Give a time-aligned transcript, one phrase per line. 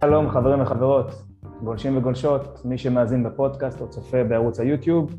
[0.00, 1.22] שלום חברים וחברות,
[1.62, 5.16] גולשים וגולשות, מי שמאזין בפודקאסט או צופה בערוץ היוטיוב,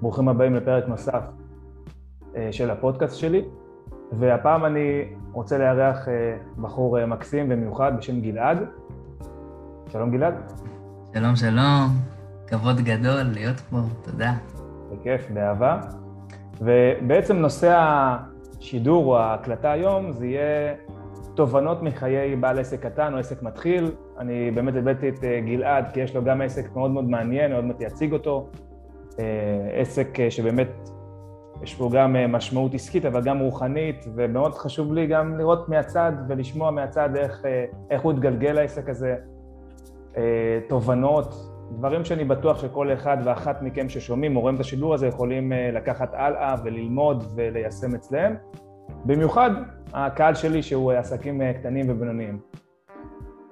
[0.00, 1.22] ברוכים הבאים לפרק נוסף
[2.36, 3.42] אה, של הפודקאסט שלי,
[4.12, 8.58] והפעם אני רוצה לארח אה, בחור אה, מקסים ומיוחד בשם גלעד.
[9.92, 10.34] שלום גלעד.
[11.14, 11.88] שלום, שלום,
[12.46, 14.32] כבוד גדול להיות פה, תודה.
[14.92, 15.80] בכיף, באהבה.
[16.60, 17.78] ובעצם נושא
[18.58, 20.74] השידור או ההקלטה היום זה יהיה
[21.38, 23.92] תובנות מחיי בעל עסק קטן או עסק מתחיל.
[24.18, 27.64] אני באמת הבאתי את אה, גלעד כי יש לו גם עסק מאוד מאוד מעניין, עוד
[27.64, 28.48] מעט יציג אותו.
[29.18, 29.24] אה,
[29.72, 30.68] עסק אה, שבאמת
[31.62, 36.70] יש פה גם משמעות עסקית אבל גם רוחנית ומאוד חשוב לי גם לראות מהצד ולשמוע
[36.70, 37.44] מהצד איך,
[37.90, 39.16] איך הוא התגלגל לעסק הזה,
[40.68, 41.34] תובנות,
[41.78, 46.14] דברים שאני בטוח שכל אחד ואחת מכם ששומעים או רואים את השידור הזה יכולים לקחת
[46.14, 48.34] הלאה וללמוד וליישם אצלם.
[49.04, 49.50] במיוחד
[49.92, 52.38] הקהל שלי שהוא עסקים אה, קטנים ובינוניים.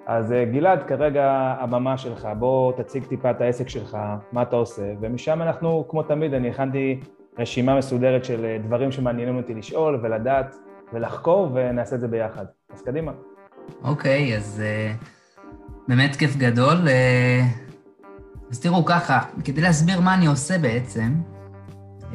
[0.07, 3.99] אז אה, גלעד, כרגע הבמה שלך, בוא תציג טיפה את העסק שלך,
[4.33, 7.01] מה אתה עושה, ומשם אנחנו, כמו תמיד, אני הכנתי
[7.39, 10.57] רשימה מסודרת של אה, דברים שמעניינים אותי לשאול ולדעת
[10.93, 12.45] ולחקור, ונעשה את זה ביחד.
[12.75, 13.13] אז קדימה.
[13.85, 15.05] אוקיי, okay, אז uh,
[15.89, 16.77] באמת כיף גדול.
[16.77, 16.91] Uh,
[18.51, 21.15] אז תראו ככה, כדי להסביר מה אני עושה בעצם,
[22.01, 22.15] uh,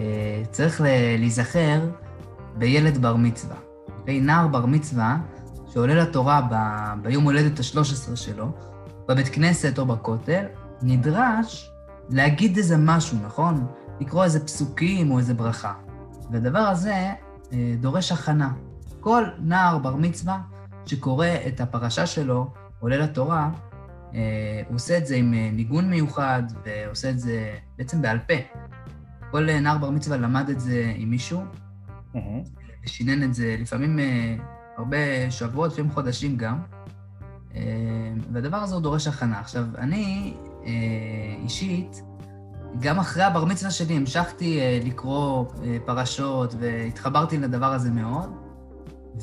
[0.51, 0.81] צריך
[1.17, 1.79] להיזכר
[2.57, 3.55] בילד בר מצווה.
[3.99, 4.19] אוקיי?
[4.19, 5.17] נער בר מצווה
[5.73, 6.55] שעולה לתורה ב...
[7.01, 8.51] ביום הולדת ה-13 שלו,
[9.07, 10.45] בבית כנסת או בכותל,
[10.81, 11.71] נדרש
[12.09, 13.65] להגיד איזה משהו, נכון?
[13.99, 15.73] לקרוא איזה פסוקים או איזה ברכה.
[16.31, 17.09] והדבר הזה
[17.53, 18.53] אה, דורש הכנה.
[18.99, 20.41] כל נער בר מצווה
[20.85, 23.49] שקורא את הפרשה שלו, עולה לתורה,
[24.13, 28.33] אה, הוא עושה את זה עם אה, ניגון מיוחד, ועושה את זה בעצם בעל פה.
[29.31, 31.41] כל נער בר מצווה למד את זה עם מישהו,
[32.85, 34.35] ושינן את זה לפעמים אה,
[34.77, 36.59] הרבה שבועות, לפעמים חודשים גם.
[37.55, 37.61] אה,
[38.31, 39.39] והדבר הזה הוא דורש הכנה.
[39.39, 40.33] עכשיו, אני
[40.65, 40.71] אה,
[41.43, 42.03] אישית,
[42.79, 45.45] גם אחרי הבר מצווה שלי המשכתי לקרוא
[45.85, 48.35] פרשות והתחברתי לדבר הזה מאוד,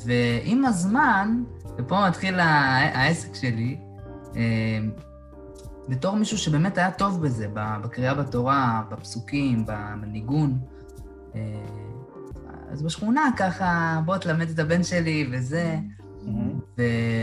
[0.05, 1.43] ועם הזמן,
[1.77, 3.77] ופה מתחיל העסק שלי,
[5.89, 9.65] בתור מישהו שבאמת היה טוב בזה, בקריאה בתורה, בפסוקים,
[10.01, 10.59] בניגון,
[12.71, 15.77] אז בשכונה ככה, בוא תלמד את הבן שלי וזה.
[16.25, 16.79] Mm-hmm.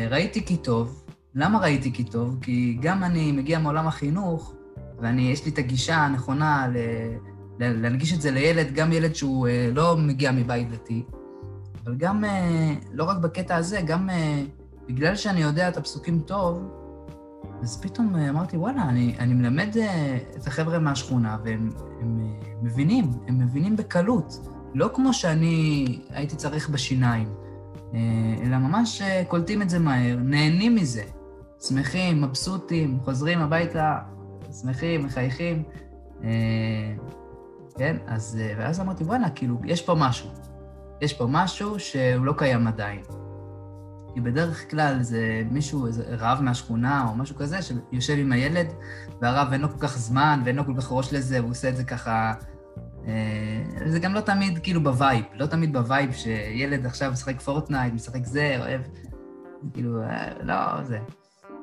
[0.09, 1.03] וראיתי כי טוב.
[1.35, 2.39] למה ראיתי כי טוב?
[2.41, 4.55] כי גם אני מגיע מעולם החינוך,
[5.01, 6.77] ואני, יש לי את הגישה הנכונה ל,
[7.59, 11.05] ל, להנגיש את זה לילד, גם ילד שהוא אה, לא מגיע מבית דתי,
[11.85, 14.43] אבל גם, אה, לא רק בקטע הזה, גם אה,
[14.89, 16.71] בגלל שאני יודע את הפסוקים טוב,
[17.63, 21.71] אז פתאום אה, אמרתי, וואלה, אני, אני מלמד אה, את החבר'ה מהשכונה, והם
[22.01, 24.49] הם, אה, מבינים, הם מבינים בקלות.
[24.75, 27.29] לא כמו שאני הייתי צריך בשיניים,
[27.95, 27.99] אה,
[28.43, 31.03] אלא ממש אה, קולטים את זה מהר, נהנים מזה,
[31.61, 33.99] שמחים, מבסוטים, חוזרים הביתה,
[34.61, 35.63] שמחים, מחייכים.
[36.25, 36.29] אה,
[37.79, 40.31] כן, אז, ואז אמרתי, וואלה, כאילו, יש פה משהו.
[41.01, 43.01] יש פה משהו שהוא לא קיים עדיין.
[44.15, 48.67] כי בדרך כלל זה מישהו, איזה רב מהשכונה או משהו כזה, שיושב עם הילד,
[49.21, 51.77] והרב אין לו כל כך זמן ואין לו כל כך ראש לזה, והוא עושה את
[51.77, 52.33] זה ככה
[53.87, 57.95] זה גם לא תמיד כאילו ב vibe, לא תמיד ב vibe שילד עכשיו משחק פורטנייט,
[57.95, 58.81] משחק זה, אוהב,
[59.73, 60.99] כאילו, אה, לא, זה.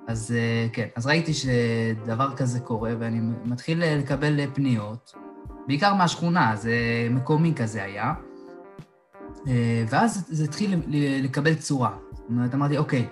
[0.07, 5.13] אז אה, כן, אז ראיתי שדבר כזה קורה, ואני מתחיל לקבל פניות,
[5.67, 6.73] בעיקר מהשכונה, זה
[7.11, 8.13] מקומי כזה היה,
[9.89, 10.81] ואז זה התחיל
[11.23, 11.97] לקבל צורה.
[12.11, 13.07] זאת אומרת, אמרתי, אוקיי,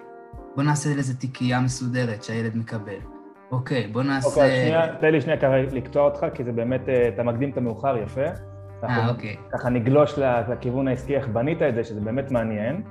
[0.55, 3.20] בוא נעשה לזה תיקייה מסודרת שהילד מקבל.
[3.51, 4.27] אוקיי, בוא נעשה...
[4.27, 7.57] אוקיי, שנייה, תן לי שנייה ככה לקטוע אותך, כי זה באמת, אה, אתה מקדים את
[7.57, 8.25] המאוחר יפה.
[8.83, 9.35] אה, אוקיי.
[9.51, 10.19] ככה נגלוש
[10.49, 12.81] לכיוון העסקי, איך בנית את זה, שזה באמת מעניין.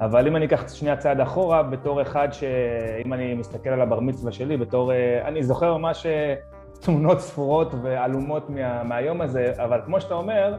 [0.00, 4.32] אבל אם אני אקח שנייה צעד אחורה, בתור אחד שאם אני מסתכל על הבר מצווה
[4.32, 4.92] שלי, בתור...
[4.92, 6.34] אה, אני זוכר ממש אה,
[6.80, 10.56] תמונות ספורות ועלומות מה, מהיום הזה, אבל כמו שאתה אומר,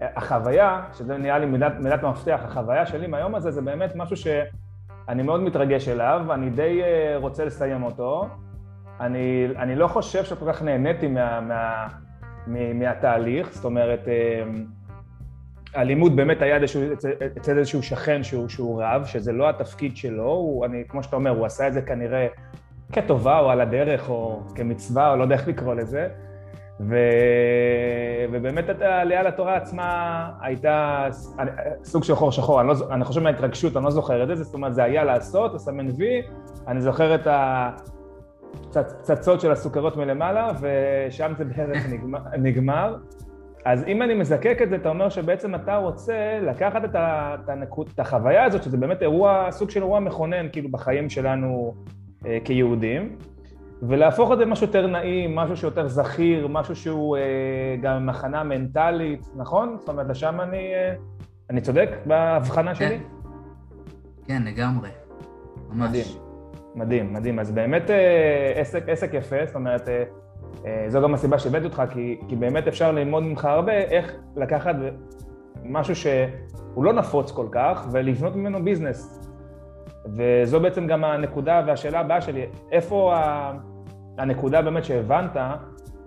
[0.00, 4.26] החוויה, שזה נראה לי מילת, מילת מפתח, החוויה שלי מהיום הזה זה באמת משהו ש...
[5.08, 8.28] אני מאוד מתרגש אליו, אני די אה, רוצה לסיים אותו.
[9.00, 11.86] אני, אני לא חושב שכל כך נהניתי מה, מה,
[12.46, 14.42] מה, מהתהליך, זאת אומרת, אה,
[15.74, 16.82] הלימוד באמת היה איזשהו,
[17.36, 21.30] אצל איזשהו שכן שהוא, שהוא רב, שזה לא התפקיד שלו, הוא, אני, כמו שאתה אומר,
[21.30, 22.26] הוא עשה את זה כנראה
[22.92, 26.08] כטובה או על הדרך או כמצווה, או לא יודע איך לקרוא לזה.
[26.80, 26.96] ו...
[28.32, 31.06] ובאמת העלייה לתורה עצמה הייתה
[31.84, 34.54] סוג של חור שחור, אני, לא, אני חושב מההתרגשות, אני לא זוכר את זה, זאת
[34.54, 36.22] אומרת זה היה לעשות, לסמן וי,
[36.68, 37.26] אני זוכר את
[38.76, 42.96] הפצצות של הסוכרות מלמעלה, ושם זה בערך נגמר, נגמר.
[43.64, 47.48] אז אם אני מזקק את זה, אתה אומר שבעצם אתה רוצה לקחת את, ה, את,
[47.48, 51.74] הנקוד, את החוויה הזאת, שזה באמת אירוע, סוג של אירוע מכונן, כאילו בחיים שלנו
[52.26, 53.16] אה, כיהודים,
[53.82, 57.22] ולהפוך את זה למשהו יותר נעים, משהו שיותר זכיר, משהו שהוא אה,
[57.82, 59.76] גם מחנה מנטלית, נכון?
[59.78, 60.94] זאת אומרת, לשם אני, אה,
[61.50, 62.88] אני צודק בהבחנה כן.
[62.88, 62.98] שלי?
[64.26, 64.88] כן, לגמרי.
[65.70, 65.88] ממש.
[65.88, 66.04] מדהים,
[66.74, 67.38] מדהים, מדהים.
[67.38, 70.04] אז באמת אה, עסק, עסק יפה, זאת אומרת, אה,
[70.66, 74.74] אה, זו גם הסיבה שהבאתי אותך, כי, כי באמת אפשר ללמוד ממך הרבה איך לקחת
[75.64, 79.27] משהו שהוא לא נפוץ כל כך, ולבנות ממנו ביזנס.
[80.16, 83.52] וזו בעצם גם הנקודה והשאלה הבאה שלי, איפה ה-
[84.18, 85.36] הנקודה באמת שהבנת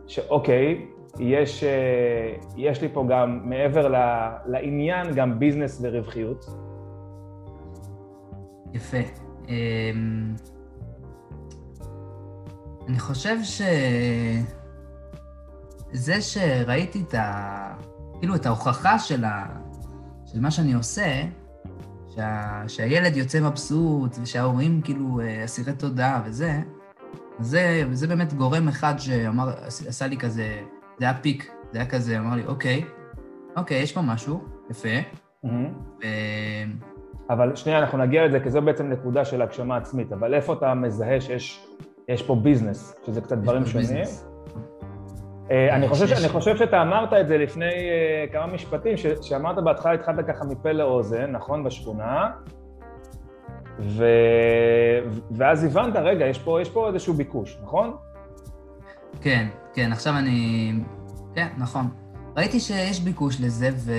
[0.08, 0.86] שאוקיי,
[1.20, 6.46] יש, אה, יש לי פה גם מעבר ל- לעניין גם ביזנס ורווחיות.
[8.74, 8.98] יפה.
[9.48, 10.34] אמ,
[12.88, 13.62] אני חושב ש...
[15.92, 17.74] זה שראיתי את ה...
[18.20, 19.46] כאילו, את ההוכחה של, ה...
[20.26, 21.22] של מה שאני עושה,
[22.16, 22.64] שה...
[22.68, 26.60] שהילד יוצא מבסוט, ושההורים כאילו אה, אסירי תודה וזה,
[27.40, 30.62] זה, זה באמת גורם אחד שאמר, עשה לי כזה,
[31.00, 32.86] זה היה פיק, זה היה כזה, אמר לי, אוקיי,
[33.58, 34.90] אוקיי, יש פה משהו, יפה,
[35.44, 35.50] ו...
[37.30, 40.74] אבל שנייה, אנחנו נגיע לזה, כי זו בעצם נקודה של הגשמה עצמית, אבל איפה אתה
[40.74, 41.68] מזהה שיש
[42.08, 43.88] יש פה ביזנס, שזה קצת דברים שונים?
[43.88, 44.31] ביזנס.
[45.52, 49.06] אה, אני חושב, שיש- שאני חושב שאתה אמרת את זה לפני אה, כמה משפטים, ש-
[49.22, 51.64] שאמרת בהתחלה, התחלת ככה מפה לאוזן, נכון?
[51.64, 52.32] בשכונה,
[53.80, 54.06] ו...
[55.32, 57.96] ואז הבנת, רגע, יש פה, יש פה איזשהו ביקוש, נכון?
[59.22, 60.74] כן, כן, עכשיו אני...
[61.36, 61.90] כן, נכון.
[62.38, 63.92] ראיתי שיש ביקוש לזה, ו...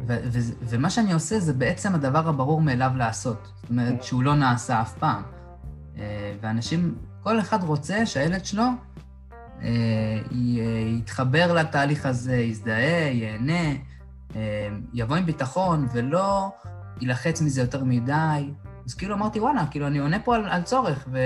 [0.00, 0.12] ו...
[0.24, 0.38] ו...
[0.62, 3.48] ומה שאני עושה זה בעצם הדבר הברור מאליו לעשות.
[3.62, 5.22] זאת אומרת, שהוא לא נעשה אף פעם.
[5.98, 8.62] אה, ואנשים, כל אחד רוצה שהילד שלו
[10.98, 13.72] יתחבר לתהליך הזה, יזדהה, ייהנה,
[14.36, 16.48] אה, יבוא עם ביטחון, ולא
[17.00, 18.50] יילחץ מזה יותר מדי.
[18.86, 21.18] אז כאילו אמרתי, וואלה, כאילו אני עונה פה על, על צורך, ו...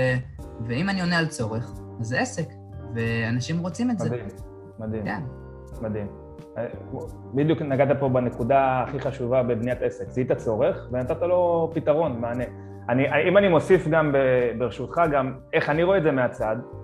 [0.67, 2.47] ואם אני עונה על צורך, אז זה עסק,
[2.95, 4.09] ואנשים רוצים את זה.
[4.09, 4.25] מדהים,
[4.79, 5.21] מדהים, כן,
[5.81, 6.07] מדהים.
[6.57, 6.65] אה,
[7.33, 12.43] בדיוק נגעת פה בנקודה הכי חשובה בבניית עסק, זיהית צורך ונתת לו פתרון, מענה.
[12.89, 14.15] אני, אם אני מוסיף גם,
[14.57, 16.82] ברשותך, גם איך אני רואה את זה מהצד, אה,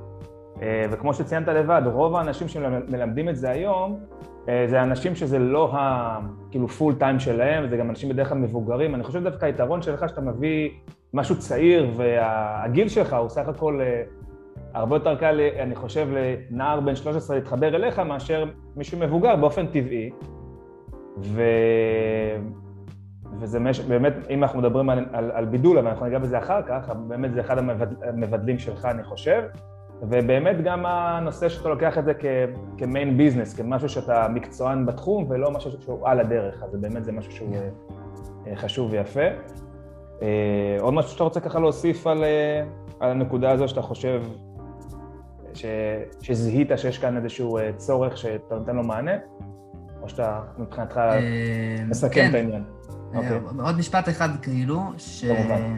[0.91, 3.99] וכמו שציינת לבד, רוב האנשים שמלמדים את זה היום,
[4.49, 6.19] אה, זה אנשים שזה לא ה...
[6.51, 8.95] כאילו פול טיים שלהם, זה גם אנשים בדרך כלל מבוגרים.
[8.95, 10.69] אני חושב דווקא היתרון שלך שאתה מביא
[11.13, 14.03] משהו צעיר, והגיל שלך הוא סך הכל אה,
[14.73, 18.45] הרבה יותר קל, אני חושב, לנער בן 13 להתחבר אליך מאשר
[18.75, 20.09] מישהו מבוגר באופן טבעי.
[21.17, 21.41] ו...
[23.39, 23.79] וזה מש...
[23.79, 27.33] באמת, אם אנחנו מדברים על, על, על בידול, אבל אנחנו ניגע בזה אחר כך, באמת
[27.33, 28.03] זה אחד המבד...
[28.03, 29.41] המבדלים שלך, אני חושב.
[30.01, 32.13] ובאמת גם הנושא שאתה לוקח את זה.
[32.77, 37.31] כמיין ביזנס, כמשהו שאתה מקצוען בתחום ולא משהו שהוא על הדרך, אז באמת זה משהו
[37.31, 37.55] שהוא
[38.47, 39.27] אה, חשוב ויפה.
[40.21, 42.63] אה, עוד משהו שאתה רוצה ככה להוסיף על, אה,
[42.99, 44.23] על הנקודה הזו שאתה חושב
[45.53, 45.65] ש...
[46.21, 49.11] שזיהית שיש כאן איזשהו צורך שאתה נותן לו מענה,
[50.01, 50.99] או שאתה מבחינתך
[51.89, 52.29] מסכם כן.
[52.29, 52.63] את העניין?
[53.15, 53.31] אוקיי.
[53.31, 55.25] אה, עוד משפט אחד, כאילו, ש...
[55.25, 55.77] כמובן.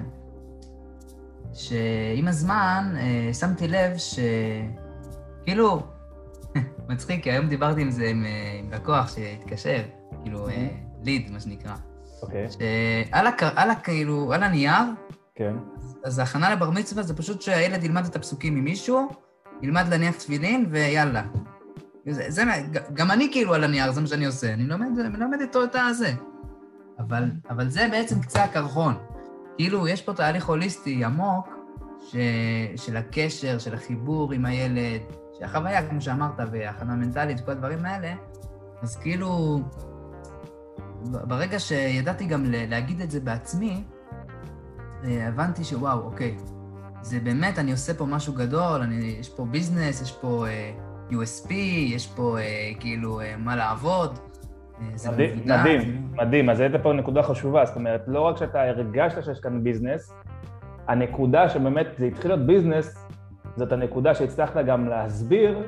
[1.54, 4.20] שעם הזמן אה, שמתי לב ש...
[5.44, 5.84] כאילו,
[6.90, 9.82] מצחיק, כי היום דיברתי עם זה עם, אה, עם לקוח שהתקשר,
[10.24, 10.68] כאילו, אה,
[11.04, 11.76] ליד, מה שנקרא.
[12.22, 13.44] אוקיי, שעל הק...
[13.44, 13.76] על ה...
[13.76, 14.84] כאילו, על הנייר,
[15.36, 15.56] כן,
[16.04, 19.10] אז ההכנה לבר מצווה זה פשוט שהילד ילמד את הפסוקים ממישהו,
[19.62, 21.24] ילמד להניח תפילין, ויאללה.
[22.10, 22.44] זה, זה,
[22.94, 24.54] גם אני כאילו על הנייר, זה מה שאני עושה.
[24.54, 26.14] אני לומד, מלמד איתו את הזה.
[27.00, 28.94] אבל, אבל זה בעצם קצה הקרחון.
[29.62, 31.48] כאילו, יש פה תהליך הוליסטי עמוק
[32.10, 32.16] ש,
[32.76, 35.02] של הקשר, של החיבור עם הילד,
[35.40, 38.14] שהחוויה, כמו שאמרת, והכנה מנטלית וכל הדברים האלה,
[38.82, 39.62] אז כאילו,
[41.04, 43.84] ברגע שידעתי גם להגיד את זה בעצמי,
[45.04, 46.38] אה, הבנתי שוואו, אוקיי,
[47.02, 50.72] זה באמת, אני עושה פה משהו גדול, אני, יש פה business, יש פה אה,
[51.10, 51.54] USP,
[51.94, 54.20] יש פה אה, כאילו אה, מה לעבוד.
[55.12, 55.40] מדהים.
[55.46, 59.64] מדהים, מדהים, אז העלית פה נקודה חשובה, זאת אומרת, לא רק שאתה הרגשת שיש כאן
[59.64, 60.14] business,
[60.88, 63.08] הנקודה שבאמת זה התחיל להיות business,
[63.56, 65.64] זאת הנקודה שהצלחת גם להסביר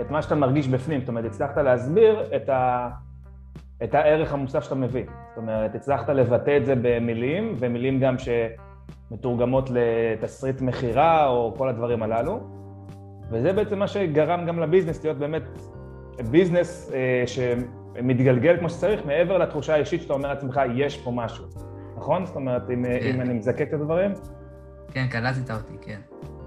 [0.00, 2.88] את מה שאתה מרגיש בפנים, זאת אומרת, הצלחת להסביר את, ה...
[3.82, 5.04] את הערך המוסף שאתה מביא.
[5.28, 8.14] זאת אומרת, הצלחת לבטא את זה במילים, ומילים גם
[9.10, 12.40] שמתורגמות לתסריט מכירה או כל הדברים הללו,
[13.30, 15.42] וזה בעצם מה שגרם גם ל business להיות באמת
[16.30, 21.44] business אה, שמתגלגל כמו שצריך, מעבר לתחושה האישית שאתה אומר לעצמך, יש פה משהו,
[21.96, 22.26] נכון?
[22.26, 23.06] זאת אומרת, אם, כן.
[23.14, 24.10] אם אני מזקק את הדברים,
[24.92, 26.00] כן, קלטת אותי, כן.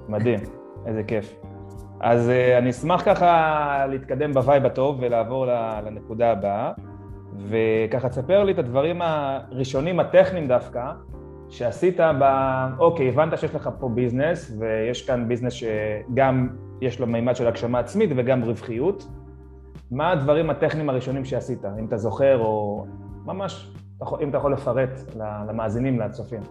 [0.08, 0.40] מדהים,
[0.86, 1.36] איזה כיף.
[2.00, 5.46] אז אה, אני אשמח ככה להתקדם ב vibe הטוב ולעבור
[5.86, 6.72] לנקודה הבאה,
[7.50, 10.92] וככה תספר לי את הדברים הראשונים, הטכניים דווקא,
[11.50, 12.24] שעשית ב...
[12.80, 16.48] אוקיי, הבנת שיש לך פה ביזנס, ויש כאן ביזנס שגם
[16.82, 19.08] יש לו מימד של הגשמה עצמית וגם רווחיות.
[19.94, 22.86] מה הדברים הטכניים הראשונים שעשית, אם אתה זוכר, או
[23.26, 23.72] ממש,
[24.22, 25.16] אם אתה יכול לפרט
[25.48, 26.42] למאזינים, לצופים.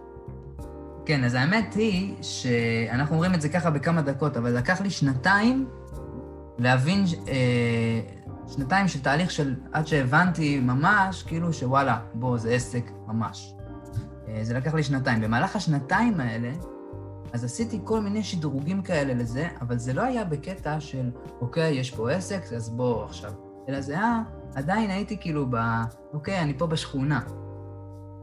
[1.05, 5.69] כן, אז האמת היא שאנחנו אומרים את זה ככה בכמה דקות, אבל לקח לי שנתיים
[6.57, 7.99] להבין, אה,
[8.47, 13.55] שנתיים של תהליך של עד שהבנתי ממש, כאילו שוואלה, בוא, זה עסק ממש.
[14.27, 15.21] אה, זה לקח לי שנתיים.
[15.21, 16.51] במהלך השנתיים האלה,
[17.33, 21.11] אז עשיתי כל מיני שדרוגים כאלה לזה, אבל זה לא היה בקטע של,
[21.41, 23.31] אוקיי, יש פה עסק, אז בוא עכשיו.
[23.69, 24.21] אלא זה היה,
[24.55, 25.55] עדיין הייתי כאילו ב...
[26.13, 27.19] אוקיי, אני פה בשכונה.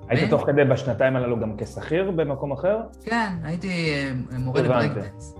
[0.08, 2.80] היית תוך כדי בשנתיים הללו גם כשכיר במקום אחר?
[3.04, 5.34] כן, הייתי אה, מורה לברקדנס.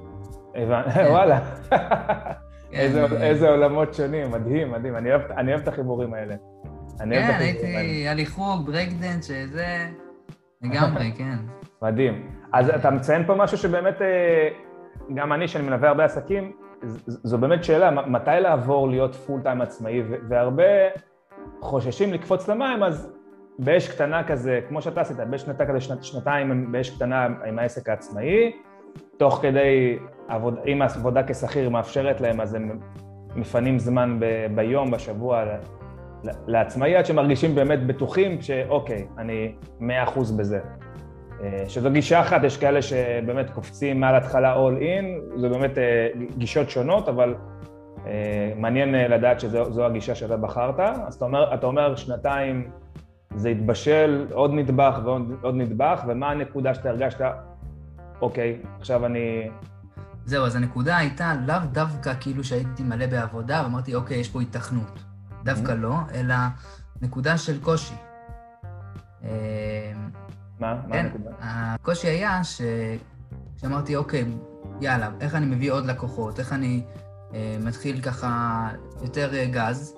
[0.54, 1.06] הבנתי, כן.
[1.10, 1.40] וואלה.
[2.70, 3.04] כן.
[3.20, 4.96] איזה עולמות שונים, מדהים, מדהים.
[4.96, 6.34] אני אוהב את החיבורים האלה.
[6.98, 9.88] כן, הייתי, היה לי חוג, ברקדנס, שזה...
[10.62, 11.36] לגמרי, כן.
[11.82, 12.39] מדהים.
[12.52, 14.48] אז אתה מציין פה משהו שבאמת, אה,
[15.14, 16.52] גם אני, שאני מלווה הרבה עסקים,
[17.06, 20.64] זו באמת שאלה, מתי לעבור להיות פול טיים עצמאי, והרבה
[21.60, 23.12] חוששים לקפוץ למים, אז
[23.58, 27.88] באש קטנה כזה, כמו שאתה עשית, באש קטנה כזה, שנת, שנתיים באש קטנה עם העסק
[27.88, 28.52] העצמאי,
[29.16, 32.78] תוך כדי, עבוד, אם העבודה כשכיר מאפשרת להם, אז הם
[33.36, 35.44] מפנים זמן ב, ביום, בשבוע,
[36.46, 40.60] לעצמאי, עד שמרגישים באמת בטוחים שאוקיי, אני מאה אחוז בזה.
[41.42, 46.08] אה, שזו גישה אחת, יש כאלה שבאמת קופצים מעל התחלה all in, זה באמת אה,
[46.38, 47.34] גישות שונות, אבל
[48.06, 50.80] אה, מעניין לדעת שזו הגישה שאתה בחרת.
[50.80, 52.70] אז אתה אומר, אתה אומר שנתיים
[53.34, 57.20] זה התבשל עוד נדבך ועוד נדבך, ומה הנקודה שאתה הרגשת,
[58.20, 59.50] אוקיי, עכשיו אני...
[60.24, 65.04] זהו, אז הנקודה הייתה לאו דווקא כאילו שהייתי מלא בעבודה, ואמרתי, אוקיי, יש פה התכנות.
[65.44, 65.74] דווקא mm-hmm.
[65.74, 66.34] לא, אלא
[67.02, 67.94] נקודה של קושי.
[70.60, 70.74] מה?
[70.74, 71.30] מה כן, הנקודה?
[71.40, 72.40] הקושי היה
[73.56, 74.24] שאמרתי, אוקיי,
[74.80, 76.82] יאללה, איך אני מביא עוד לקוחות, איך אני
[77.34, 78.68] אה, מתחיל ככה
[79.02, 79.94] יותר אה, גז,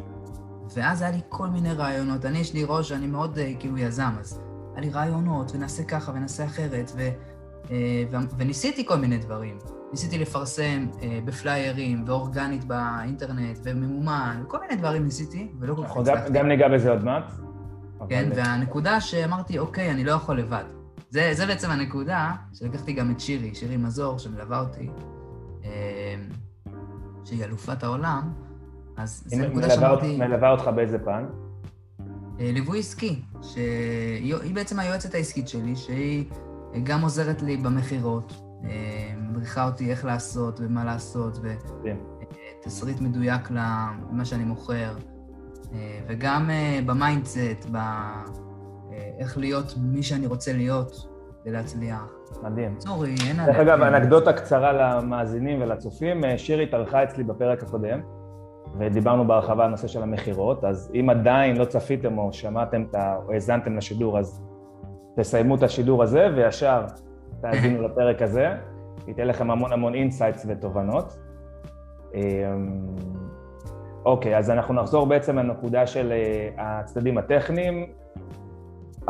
[0.74, 2.24] ואז היה לי כל מיני רעיונות.
[2.24, 4.40] אני, יש לי ראש, אני מאוד אה, כאילו יזם, אז
[4.72, 7.00] היה לי רעיונות, ונעשה ככה ונעשה אחרת, ו,
[7.70, 9.58] אה, ו, וניסיתי כל מיני דברים.
[9.90, 16.32] ניסיתי לפרסם אה, בפליירים, ואורגנית באינטרנט, וממומן, וכל מיני דברים ניסיתי, ולא כל כך הצלחתי.
[16.32, 17.32] גם ניגע בזה עוד מעט.
[18.08, 18.40] כן, אבל...
[18.40, 20.64] והנקודה שאמרתי, אוקיי, אני לא יכול לבד.
[21.10, 24.90] זה, זה בעצם הנקודה שלקחתי גם את שירי, שירי מזור, שמלווה אותי,
[25.64, 26.14] אה,
[27.24, 28.32] שהיא אלופת העולם,
[28.96, 30.16] אז זו נקודה שאמרתי...
[30.16, 31.24] מלווה אותך באיזה פן?
[32.40, 36.24] אה, ליווי עסקי, שהיא בעצם היועצת העסקית שלי, שהיא
[36.82, 41.38] גם עוזרת לי במכירות, אה, מדריכה אותי איך לעשות ומה לעשות,
[42.62, 44.94] ותסריט מדויק למה שאני מוכר.
[45.74, 51.08] אה, וגם אה, ב mindset, באיך אה, להיות מי שאני רוצה להיות
[51.46, 52.12] ולהצליח.
[52.42, 52.76] מדהים.
[52.80, 53.56] שירי, אין עלייך.
[53.56, 58.00] דרך אגב, אנקדוטה קצרה למאזינים ולצופים, שירי התארחה אצלי בפרק הקודם,
[58.78, 63.76] ודיברנו בהרחבה על הנושא של המכירות, אז אם עדיין לא צפיתם או שמעתם או האזנתם
[63.76, 64.42] לשידור, אז
[65.16, 66.84] תסיימו את השידור הזה וישר
[67.40, 68.54] תאזינו לפרק הזה,
[69.08, 71.18] ייתן לכם המון המון insights ותובנות.
[74.04, 77.86] אוקיי, אז אנחנו נחזור בעצם לנקודה של אה, הצדדים הטכניים.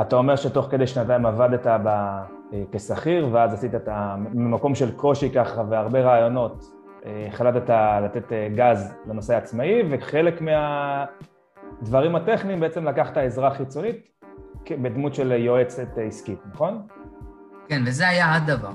[0.00, 1.86] אתה אומר שתוך כדי שנתיים עבדת ב...
[1.86, 4.16] אה, כשכיר, ואז עשית את ה...
[4.18, 6.64] ממקום של קושי ככה והרבה רעיונות,
[7.06, 14.08] אה, החלטת לתת גז לנושא העצמאי, וחלק מהדברים הטכניים בעצם לקחת עזרה חיצונית
[14.70, 16.82] בדמות של יועצת עסקית, נכון?
[17.68, 18.72] כן, וזה היה הדבר.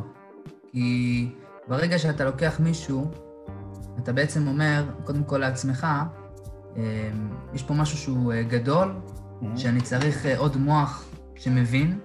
[0.72, 1.30] כי
[1.68, 3.06] ברגע שאתה לוקח מישהו
[4.04, 5.88] אתה בעצם אומר, קודם כל לעצמך,
[6.78, 6.82] אמ,
[7.54, 9.46] יש פה משהו שהוא אה, גדול, mm-hmm.
[9.58, 12.00] שאני צריך אה, עוד מוח שמבין,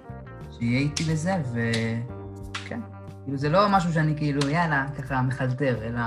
[0.51, 2.81] שיהיה איתי לזה, וכן.
[3.25, 6.01] כאילו, זה לא משהו שאני כאילו, יאללה, ככה מחלטר, אלא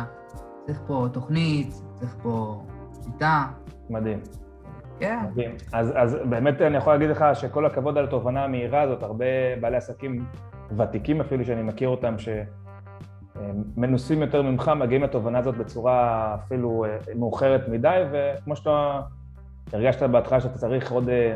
[0.66, 2.64] צריך פה תוכנית, צריך פה
[3.04, 3.46] שיטה.
[3.90, 4.20] מדהים.
[5.00, 5.20] כן.
[5.32, 5.52] מדהים.
[5.74, 9.26] אז, אז באמת אני יכול להגיד לך שכל הכבוד על התובנה המהירה הזאת, הרבה
[9.62, 10.26] בעלי עסקים
[10.78, 12.30] ותיקים אפילו, שאני מכיר אותם, ש...
[13.78, 19.02] מנוסים יותר ממך מגיעים לתובנה הזאת בצורה אפילו אה, מאוחרת מדי, וכמו שאתה
[19.74, 21.36] הרגשת בהתחלה שאתה צריך עוד אה,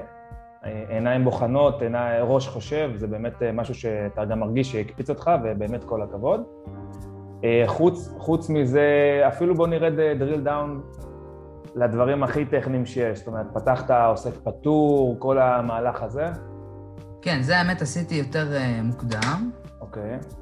[0.89, 5.83] עיניים בוחנות, עיני, ראש חושב, זה באמת אה, משהו שאתה גם מרגיש שהקפיץ אותך, ובאמת
[5.83, 6.43] כל הכבוד.
[7.65, 10.97] חוץ, חוץ מזה, אפילו בוא נרד drill down
[11.75, 16.25] לדברים הכי טכניים שיש, זאת אומרת, פתחת עוסק פטור, כל המהלך הזה.
[17.21, 18.47] כן, זה האמת עשיתי יותר
[18.83, 19.51] מוקדם.
[19.81, 20.19] אוקיי.
[20.21, 20.38] Okay.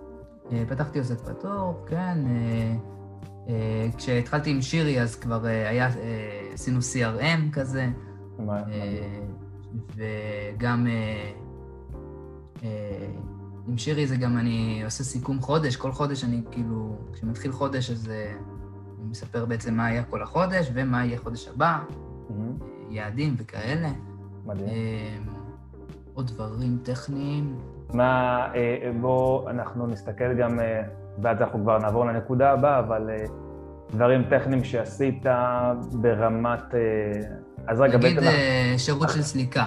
[0.52, 2.18] אה, פתחתי עוסק פטור, כן.
[2.28, 2.76] אה,
[3.50, 5.90] אה, כשהתחלתי עם שירי, אז כבר היה,
[6.54, 7.90] עשינו CRM כזה.
[9.96, 10.88] וגם
[13.68, 18.08] עם שירי זה גם אני עושה סיכום חודש, כל חודש אני כאילו, כשמתחיל חודש אז
[19.00, 21.80] אני מספר בעצם מה היה כל החודש ומה יהיה חודש הבא.
[22.90, 23.90] יעדים וכאלה.
[24.46, 25.26] מדהים.
[26.14, 27.58] עוד דברים טכניים.
[27.94, 30.82] מה, אה, בואו אנחנו נסתכל גם, אה,
[31.22, 33.26] ואז אנחנו כבר נעבור לנקודה הבאה, אבל אה,
[33.92, 35.26] דברים טכניים שעשית
[35.92, 36.76] ברמת...
[37.68, 38.28] אז רגע, נגיד בעצם...
[38.28, 39.66] אה, שירות של סליקה.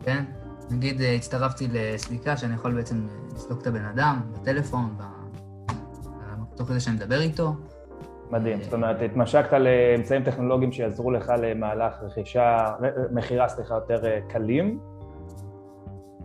[0.00, 0.24] כן?
[0.70, 5.02] נגיד הצטרפתי לסליקה שאני יכול בעצם לסלוק את הבן אדם בטלפון, ב-
[6.56, 7.54] תוך כדי שאני מדבר איתו.
[8.30, 8.62] מדהים.
[8.62, 12.66] זאת אומרת, התמשקת לאמצעים טכנולוגיים שיעזרו לך למהלך רכישה,
[13.10, 14.78] מכירה, סליחה, יותר קלים.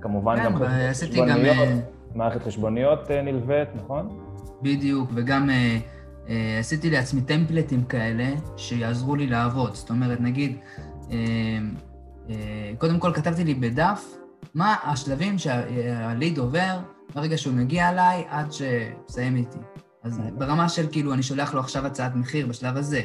[0.02, 0.56] כמובן גם.
[0.92, 1.80] חשבוניות, אה,
[2.16, 4.20] מערכת חשבוניות אה, נלווית, נכון?
[4.62, 9.76] בדיוק, וגם אה, עשיתי לעצמי טמפלטים כאלה שיעזרו לי לעבוד.
[9.76, 10.58] זאת אומרת, נגיד,
[12.78, 14.18] קודם כל כתבתי לי בדף
[14.54, 16.80] מה השלבים שהליד עובר
[17.16, 19.58] ברגע שהוא מגיע אליי עד שמסיים איתי.
[20.04, 23.02] אז ברמה של כאילו, אני שולח לו עכשיו הצעת מחיר בשלב הזה,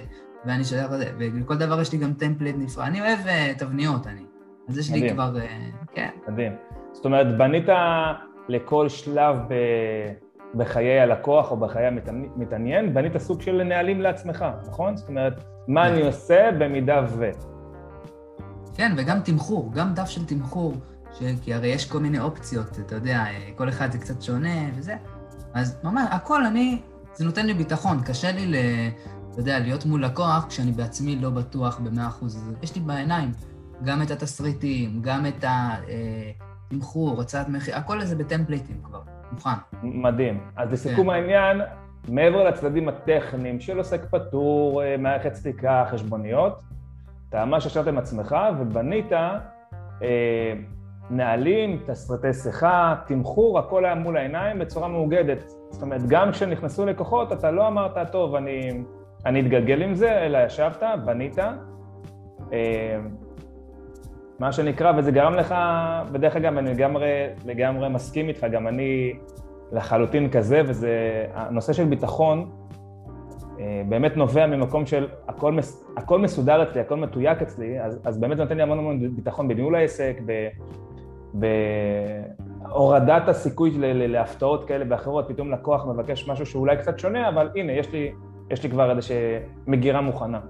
[0.46, 2.84] ואני שולח לזה, ולכל דבר יש לי גם טמפלט נפרד.
[2.86, 3.18] אני אוהב
[3.58, 4.22] תבניות, אני.
[4.68, 5.14] אז יש לי מדהים.
[5.14, 5.58] כבר, אה,
[5.94, 6.08] כן.
[6.28, 6.52] מדהים.
[6.92, 7.68] זאת אומרת, בנית
[8.48, 9.54] לכל שלב ב...
[10.54, 14.96] בחיי הלקוח או בחיי המתעניין, בנית סוג של נהלים לעצמך, נכון?
[14.96, 17.30] זאת אומרת, מה אני עושה במידה ו...
[18.74, 20.74] כן, וגם תמחור, גם דף של תמחור,
[21.12, 21.22] ש...
[21.42, 24.94] כי הרי יש כל מיני אופציות, אתה יודע, אה, כל אחד זה קצת שונה וזה.
[25.54, 26.80] אז ממש, הכל אני,
[27.14, 28.02] זה נותן לי ביטחון.
[28.06, 28.54] קשה לי, ל...
[29.30, 32.52] אתה יודע, להיות מול לקוח כשאני בעצמי לא בטוח במאה אחוז.
[32.62, 33.30] יש לי בעיניים
[33.84, 35.44] גם את התסריטים, גם את
[36.72, 39.00] התמחור, הצעת מחיר, הכל הזה בטמפליטים כבר,
[39.32, 39.50] מוכן.
[39.82, 40.40] מדהים.
[40.56, 41.10] אז לסיכום כן.
[41.10, 41.60] העניין,
[42.08, 46.60] מעבר לצדדים הטכניים של עוסק פטור, אה, מערכת סליקה, חשבוניות,
[47.28, 50.54] אתה ממש ישבת עם עצמך ובנית אה,
[51.10, 55.52] נהלים, תסריטי שיחה, תמחור, הכל היה מול העיניים בצורה מאוגדת.
[55.70, 58.82] זאת אומרת, גם כשנכנסו לקוחות, אתה לא אמרת, טוב, אני,
[59.26, 61.38] אני אתגלגל עם זה, אלא ישבת, בנית.
[62.52, 63.00] אה,
[64.42, 65.54] מה שנקרא, וזה גרם לך,
[66.12, 69.12] בדרך אגב, אני לגמרי, לגמרי מסכים איתך, גם אני
[69.72, 72.50] לחלוטין כזה, וזה, הנושא של ביטחון
[73.60, 78.18] אה, באמת נובע ממקום של הכל, מס, הכל מסודר אצלי, הכל מתויק אצלי, אז, אז
[78.18, 80.48] באמת זה נותן לי המון המון ביטחון בניהול העסק, ב,
[81.34, 83.70] בהורדת הסיכוי
[84.08, 88.12] להפתעות כאלה ואחרות, פתאום לקוח מבקש משהו שאולי קצת שונה, אבל הנה, יש לי,
[88.50, 89.16] יש לי כבר איזושהי
[89.66, 90.40] מגירה מוכנה.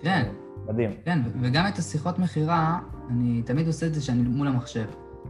[0.00, 0.22] כן,
[0.70, 0.90] מדהים.
[1.04, 2.78] כן, וגם את השיחות מכירה,
[3.10, 4.86] אני תמיד עושה את זה שאני מול המחשב.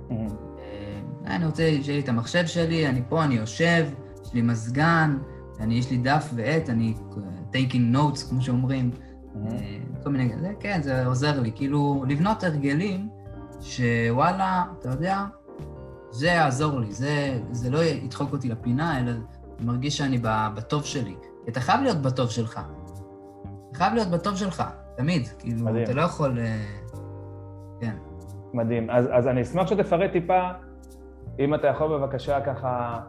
[0.09, 0.13] Mhm.
[0.59, 3.87] אה, אני רוצה שיהיה לי את המחשב שלי, אני פה, אני יושב,
[4.25, 5.19] יש לי מזגן,
[5.61, 7.15] אני, יש לי דף ועט, אני uh,
[7.55, 9.53] taking notes, כמו שאומרים, Mhm.
[9.53, 13.09] אה, כל מיני, זה, כן, זה עוזר לי, כאילו, לבנות הרגלים
[13.61, 15.25] שוואלה, אתה יודע,
[16.11, 20.19] זה יעזור לי, זה, זה לא ידחוק אותי לפינה, אלא אני מרגיש שאני
[20.55, 21.15] בטוב שלי.
[21.49, 22.61] אתה חייב להיות בטוב שלך.
[23.71, 24.63] אתה חייב להיות בטוב שלך,
[25.01, 25.29] תמיד.
[25.39, 25.85] כאילו, מדהים.
[25.85, 26.39] אתה לא יכול...
[26.39, 26.57] אה,
[27.81, 27.95] כן.
[28.55, 28.91] מדהים.
[28.91, 30.49] אז, אז אני אשמח שתפרט טיפה,
[31.39, 33.01] אם אתה יכול בבקשה ככה,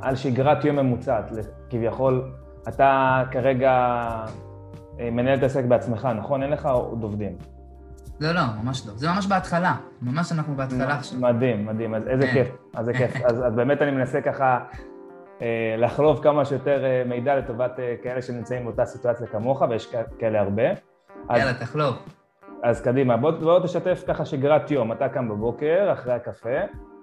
[0.00, 1.30] על שגרת יום ממוצעת.
[1.70, 2.32] כביכול,
[2.68, 3.72] אתה כרגע
[5.00, 6.42] אה, מנהל את העסק בעצמך, נכון?
[6.42, 7.36] אין לך עוד עובדים.
[8.20, 8.92] לא, לא, ממש לא.
[8.96, 9.76] זה ממש בהתחלה.
[10.02, 11.20] ממש אנחנו בהתחלה עכשיו.
[11.20, 12.32] מדהים, מדהים, אז איזה כן.
[12.32, 13.16] כיף, אז זה כיף.
[13.24, 14.58] אז, אז באמת אני מנסה ככה
[15.42, 20.40] אה, לחלוב כמה שיותר אה, מידע לטובת אה, כאלה שנמצאים באותה סיטואציה כמוך, ויש כאלה
[20.40, 20.62] הרבה.
[21.36, 21.96] יאללה, תחלוב.
[22.62, 24.92] אז קדימה, בוא, בוא תשתף ככה שגרת יום.
[24.92, 26.58] אתה קם בבוקר, אחרי הקפה.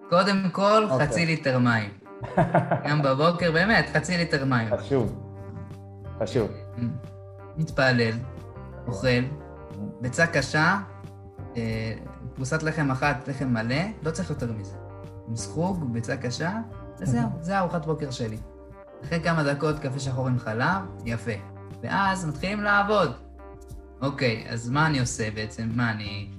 [0.10, 1.08] קודם כל, אוקיי.
[1.08, 1.90] חצי ליטר מים.
[2.90, 4.78] גם בבוקר, באמת, חצי ליטר מים.
[4.78, 5.22] חשוב,
[6.24, 6.52] חשוב.
[7.58, 8.14] מתפלל,
[8.88, 9.08] אוכל,
[10.02, 10.78] ביצה קשה,
[11.58, 11.94] אה,
[12.36, 14.76] פרוסת לחם אחת, לחם מלא, לא צריך יותר מזה.
[15.28, 16.52] עם סחוג, ביצה קשה,
[17.00, 18.38] וזהו, זה ארוחת בוקר שלי.
[19.04, 21.32] אחרי כמה דקות קפה שחור עם חלב, יפה.
[21.84, 23.25] ואז מתחילים לעבוד.
[24.02, 25.70] אוקיי, אז מה אני עושה בעצם?
[25.74, 26.32] מה אני...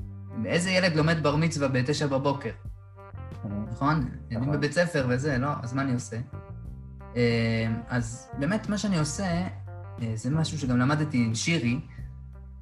[0.47, 2.51] איזה ילד לומד בר מצווה בתשע בבוקר,
[3.71, 4.09] נכון?
[4.31, 5.49] ילדים בבית ספר וזה, לא?
[5.63, 6.17] אז מה אני עושה?
[7.17, 11.81] אה, אז באמת מה שאני עושה, אה, זה משהו שגם למדתי עם שירי,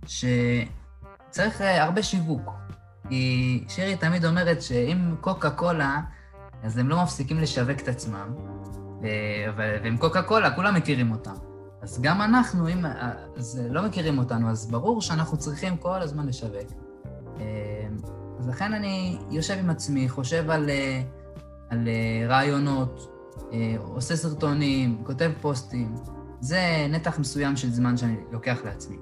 [0.07, 2.51] שצריך אה, הרבה שיווק.
[3.09, 6.01] כי שירי תמיד אומרת שאם קוקה קולה,
[6.63, 8.35] אז הם לא מפסיקים לשווק את עצמם,
[9.57, 11.35] ועם קוקה קולה כולם מכירים אותם.
[11.85, 12.85] אז גם אנחנו, אם
[13.37, 16.73] אז לא מכירים אותנו, אז ברור שאנחנו צריכים כל הזמן לשווק.
[17.40, 17.88] אה,
[18.38, 21.03] אז לכן אני יושב עם עצמי, חושב על, אה,
[21.70, 23.11] על אה, רעיונות,
[23.53, 25.94] אה, עושה סרטונים, כותב פוסטים.
[26.40, 28.97] זה נתח מסוים של זמן שאני לוקח לעצמי.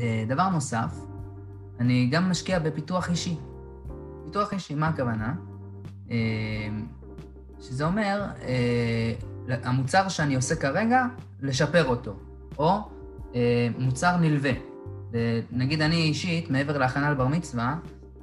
[0.00, 0.98] אה, דבר נוסף,
[1.80, 3.36] אני גם משקיע בפיתוח אישי.
[4.24, 5.34] פיתוח אישי, מה הכוונה?
[7.60, 8.26] שזה אומר,
[9.48, 11.04] המוצר שאני עושה כרגע,
[11.42, 12.16] לשפר אותו,
[12.58, 12.78] או
[13.78, 14.52] מוצר נלווה.
[15.52, 17.76] נגיד אני אישית, מעבר להכנה לבר מצווה,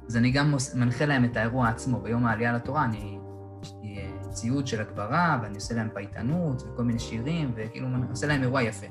[0.08, 2.00] אז אני גם מנחה להם את האירוע עצמו.
[2.00, 3.18] ביום העלייה לתורה אני,
[3.62, 8.26] יש לי אה, ציוד של הגברה, ואני עושה להם פייטנות, וכל מיני שירים, וכאילו עושה
[8.26, 8.86] להם אירוע יפה.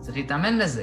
[0.00, 0.82] צריך להתאמן לזה.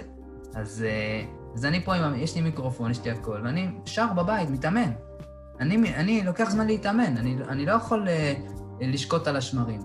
[0.56, 1.24] אז, אה,
[1.56, 4.92] אז אני פה, עם, יש לי מיקרופון, יש לי הכל, ואני שר בבית, מתאמן.
[5.60, 8.34] אני, אני לוקח זמן להתאמן, אני, אני לא יכול אה,
[8.82, 9.82] לשקוט על השמרים.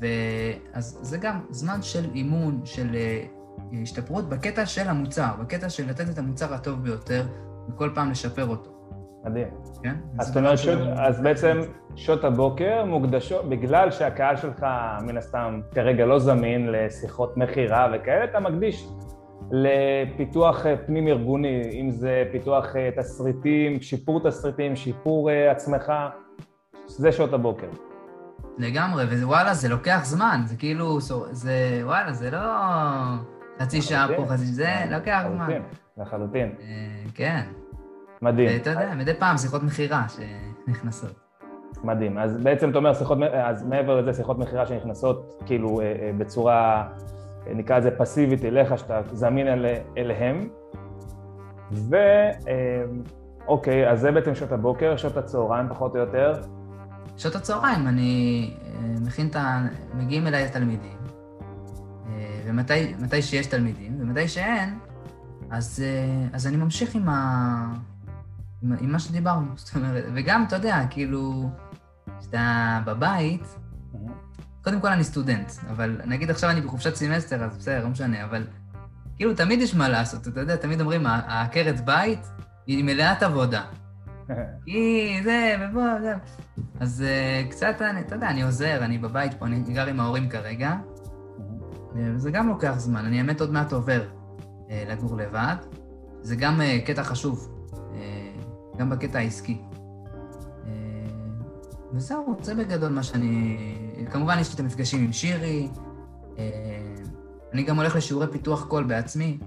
[0.00, 2.96] ואז זה גם זמן של אימון, של
[3.82, 7.26] השתפרות בקטע של המוצר, בקטע של לתת את המוצר הטוב ביותר,
[7.68, 8.70] וכל פעם לשפר אותו.
[9.24, 9.48] מדהים.
[9.82, 9.94] כן?
[10.18, 11.60] אז זאת אומרת, שעות, אז בעצם
[11.96, 14.66] שעות הבוקר מוקדשות, בגלל שהקהל שלך
[15.02, 18.86] מן הסתם כרגע לא זמין לשיחות מכירה וכאלה, אתה מקדיש
[19.50, 25.92] לפיתוח אה, פנים-ארגוני, אם זה פיתוח אה, תסריטים, שיפור תסריטים, שיפור אה, עצמך,
[26.86, 27.68] זה שעות הבוקר.
[28.60, 30.98] לגמרי, ווואלה, זה לוקח זמן, זה כאילו,
[31.30, 32.38] זה, וואלה, זה לא
[33.62, 35.60] חצי שעה פה, חצי, זה לוקח זמן.
[35.96, 36.52] לחלוטין.
[37.14, 37.40] כן.
[38.22, 38.48] מדהים.
[38.52, 41.30] ואתה יודע, מדי פעם שיחות מכירה שנכנסות.
[41.84, 42.18] מדהים.
[42.18, 46.88] אז בעצם אתה אומר, שיחות, אז מעבר לזה, שיחות מכירה שנכנסות כאילו אה, אה, בצורה,
[47.46, 50.48] אה, נקרא לזה פסיבית אליך, שאתה זמין אל, אליהם.
[53.46, 56.32] ואוקיי, אז זה בעצם שעות הבוקר, שעות הצהריים פחות או יותר.
[57.20, 58.54] שעות הצהריים, אני
[59.00, 59.66] מכין את ה...
[59.94, 60.98] מגיעים אליי התלמידים,
[62.46, 64.78] ומתי שיש תלמידים, ומתי שאין,
[65.50, 65.84] אז,
[66.32, 67.74] אז אני ממשיך עם, ה...
[68.62, 71.50] עם, עם מה שדיברנו, זאת אומרת, וגם, אתה יודע, כאילו,
[72.20, 73.56] כשאתה בבית,
[74.64, 78.46] קודם כל אני סטודנט, אבל נגיד עכשיו אני בחופשת סמסטר, אז בסדר, לא משנה, אבל
[79.16, 82.26] כאילו תמיד יש מה לעשות, אתה יודע, תמיד אומרים, העקרת בית
[82.66, 83.62] היא מלאת עבודה.
[84.66, 86.14] היא זה, ובוא, זה.
[86.80, 90.28] אז uh, קצת, אני, אתה יודע, אני עוזר, אני בבית פה, אני גר עם ההורים
[90.28, 90.74] כרגע,
[91.94, 95.56] וזה גם לוקח זמן, אני האמת עוד מעט עובר uh, לגור לבד.
[96.22, 97.60] זה גם uh, קטע חשוב,
[98.80, 99.58] גם בקטע העסקי.
[100.66, 100.72] אה,
[101.92, 103.56] וזהו, זה בגדול מה שאני...
[104.10, 105.68] כמובן, יש לי את המפגשים עם שירי,
[106.38, 106.94] אה,
[107.52, 109.38] אני גם הולך לשיעורי פיתוח קול בעצמי.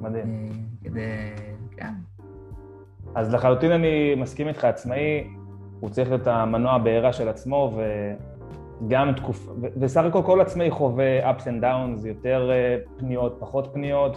[0.00, 0.24] מדהים.
[0.24, 1.00] אה, כדי...
[1.76, 1.94] כן.
[3.14, 5.26] אז לחלוטין אני מסכים איתך, עצמאי,
[5.80, 7.72] הוא צריך להיות המנוע הבעירה של עצמו,
[8.82, 12.50] וגם תקופה, וסך הכל כל עצמאי חווה ups and downs, יותר
[12.98, 14.16] פניות, פחות פניות,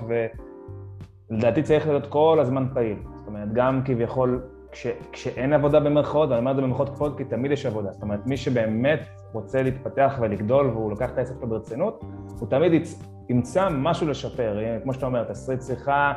[1.29, 2.97] ולדעתי צריך להיות כל הזמן פעיל.
[3.15, 7.23] זאת אומרת, גם כביכול כש, כשאין עבודה במרכאות, ואני אומר את זה במרכאות כפולות כי
[7.23, 8.99] תמיד יש עבודה, זאת אומרת, מי שבאמת
[9.33, 12.03] רוצה להתפתח ולגדול והוא לוקח את העסק שלו ברצינות,
[12.39, 12.87] הוא תמיד.
[13.29, 16.13] ימצא משהו לשפר, כמו שאתה אומר, תסריט שיחה,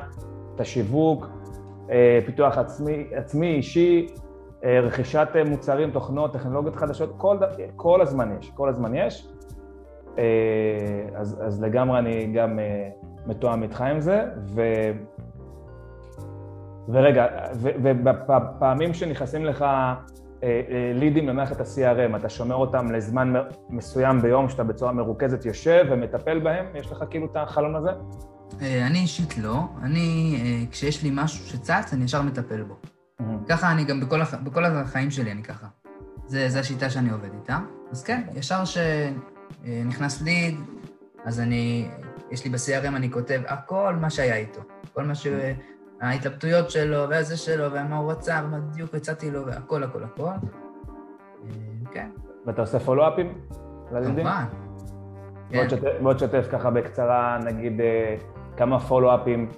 [0.54, 1.38] את השיווק, אה,
[2.27, 4.07] פיתוח עצמי, עצמי אישי,
[4.64, 7.38] אה, רכישת אה, מוצרים, תוכנות, טכנולוגיות חדשות, כל,
[7.77, 9.29] כל הזמן יש, כל הזמן יש.
[11.14, 12.59] אז, אז לגמרי אני גם
[13.27, 14.24] מתואם איתך עם זה,
[14.55, 14.62] ו...
[16.88, 19.96] ורגע, ובפעמים שנכנסים לך אה,
[20.42, 23.35] אה, לידים למערכת ה-CRM, אתה שומר אותם לזמן
[23.70, 26.66] מסוים ביום, שאתה בצורה מרוכזת יושב ומטפל בהם?
[26.74, 27.90] יש לך כאילו את החלון הזה?
[28.62, 29.68] אה, אני אישית לא.
[29.83, 32.77] אני, כשיש לי משהו שצץ, אני ישר מטפל בו.
[33.49, 34.35] ככה אני גם בכל, הח...
[34.35, 35.66] בכל החיים שלי אני ככה.
[36.27, 37.59] זה, זה השיטה שאני עובד איתה.
[37.90, 40.55] אז כן, ישר שנכנס ליד,
[41.25, 41.88] אז אני,
[42.31, 44.61] יש לי ב-CRM, אני כותב הכל מה שהיה איתו.
[44.94, 45.27] כל מה ש...
[46.01, 50.23] ההתלבטויות שלו, והזה שלו, ומה הוא רצה, ומה בדיוק הצעתי לו, והכל, הכל, הכל.
[50.25, 50.37] אה,
[51.92, 52.11] כן.
[52.47, 53.35] ואתה עושה פולו-אפים?
[53.90, 54.44] כמובן.
[56.03, 58.16] בוא תשתף ככה בקצרה, נגיד, אה,
[58.59, 59.49] כמה פולו-אפים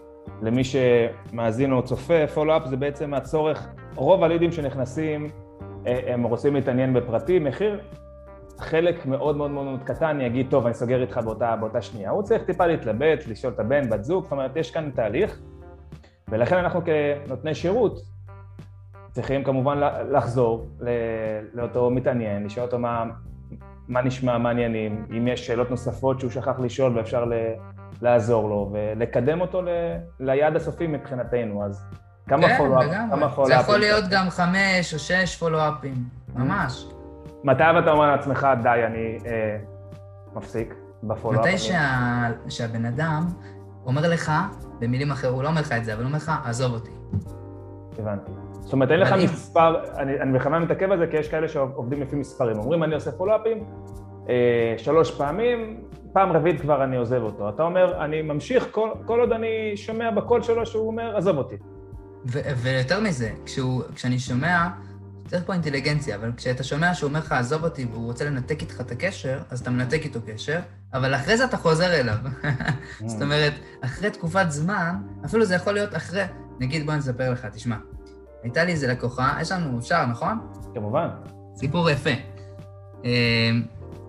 [0.43, 2.27] למי שמאזין או צופה.
[2.35, 5.27] פולו-אפ זה בעצם הצורך, רוב הלידים שנכנסים,
[5.87, 7.81] אה, הם רוצים להתעניין בפרטים, מחיר.
[8.59, 12.11] חלק מאוד מאוד מאוד קטן יגיד, טוב, אני סוגר איתך באותה, באותה שנייה.
[12.11, 15.41] הוא צריך טיפה להתלבט, לשאול את הבן, בת זוג, זאת אומרת, יש כאן תהליך.
[16.29, 18.01] ולכן אנחנו כנותני שירות
[19.11, 19.79] צריכים כמובן
[20.11, 20.67] לחזור
[21.55, 23.05] לאותו מתעניין, לשאול אותו מה,
[23.89, 27.25] מה נשמע, מה העניינים, אם יש שאלות נוספות שהוא שכח לשאול ואפשר
[28.03, 29.69] לעזור לו, ולקדם אותו ל,
[30.21, 31.85] ליעד הסופי מבחינתנו, אז
[32.29, 32.85] כמה כן, פולו-אפ?
[33.11, 33.57] כמה פולו-אפים?
[33.57, 35.95] זה יכול להיות גם חמש או שש פולו-אפים,
[36.35, 36.87] ממש.
[37.45, 39.57] מתי אתה אומר לעצמך, די, אני אה,
[40.35, 41.47] מפסיק בפולו-אפ?
[41.47, 43.27] מתי שה, שהבן אדם
[43.87, 44.33] אומר לך,
[44.79, 46.91] במילים אחרות, הוא לא אומר לך את זה, אבל הוא אומר לך, עזוב אותי.
[47.99, 48.31] הבנתי.
[48.53, 52.03] זאת אומרת, אין לך מספר, אני, אני בכוונה מתעכב על זה, כי יש כאלה שעובדים
[52.03, 52.59] לפי מספרים.
[52.59, 53.65] אומרים, אני עושה פולו-אפים,
[54.29, 55.81] אה, שלוש פעמים,
[56.13, 57.49] פעם רביעית כבר אני עוזב אותו.
[57.49, 61.57] אתה אומר, אני ממשיך כל, כל עוד אני שומע בקול שלו שהוא אומר, עזוב אותי.
[62.27, 64.69] ו- ויותר מזה, כשהוא, כשאני שומע
[65.27, 68.81] צריך פה אינטליגנציה, אבל כשאתה שומע שהוא אומר לך, עזוב אותי, והוא רוצה לנתק איתך
[68.81, 70.59] את הקשר, אז אתה מנתק איתו קשר,
[70.95, 72.17] אבל אחרי זה אתה חוזר אליו.
[73.07, 74.95] זאת אומרת, אחרי תקופת זמן,
[75.25, 76.23] אפילו זה יכול להיות אחרי,
[76.61, 77.77] נגיד, בוא נספר לך, תשמע,
[78.43, 80.39] הייתה לי איזה לקוחה, יש לנו, אפשר, נכון?
[80.75, 81.09] כמובן.
[81.57, 82.11] סיפור יפה.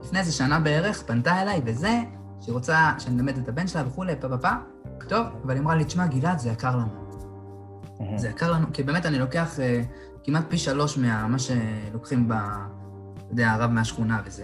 [0.02, 2.00] אה, לפני איזה שנה בערך, פנתה אליי וזה,
[2.42, 4.50] שהיא רוצה שאני אלמד את הבן שלה וכולי, פה פה פה,
[5.08, 7.02] טוב, אבל היא אמרה לי, תשמע, גלעד, זה יקר לנו.
[8.16, 9.82] זה יקר לנו, כי באמת אני לוקח אה,
[10.24, 12.32] כמעט פי שלוש ממה שלוקחים ב...
[12.32, 14.44] אתה יודע, הרב מהשכונה וזה.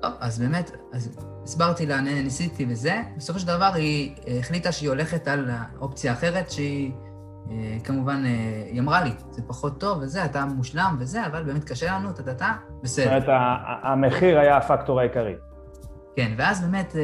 [0.00, 1.10] טוב, אז באמת, אז
[1.44, 5.50] הסברתי לה, ניסיתי וזה, בסופו של דבר היא החליטה שהיא הולכת על
[5.80, 7.07] אופציה אחרת, שהיא אה,
[7.84, 11.98] כמובן, אה, היא אמרה לי, זה פחות טוב וזה, אתה מושלם וזה, אבל באמת קשה
[11.98, 13.20] לנו, טה-טה-טה, בסדר.
[13.20, 13.40] זאת אומרת,
[13.82, 15.34] המחיר היה הפקטור העיקרי.
[16.16, 16.96] כן, ואז באמת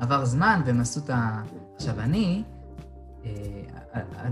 [0.00, 1.42] עבר זמן והם עשו את ה...
[1.76, 2.42] עכשיו, אני,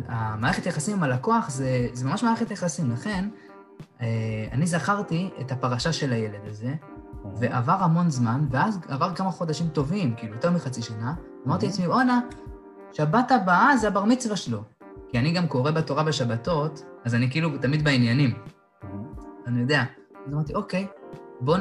[0.09, 3.29] המערכת יחסים עם הלקוח זה, זה ממש מערכת יחסים, לכן
[4.53, 6.75] אני זכרתי את הפרשה של הילד הזה,
[7.37, 11.15] ועבר המון זמן, ואז עבר כמה חודשים טובים, כאילו יותר מחצי שנה,
[11.47, 12.21] אמרתי לעצמי, בואנה,
[12.93, 14.63] שבת הבאה זה הבר מצווה שלו.
[15.15, 18.35] כי אני גם קורא בתורה בשבתות, אז אני כאילו תמיד בעניינים.
[19.47, 19.85] אני יודע.
[20.27, 20.87] אז אמרתי, אוקיי,
[21.41, 21.59] בואו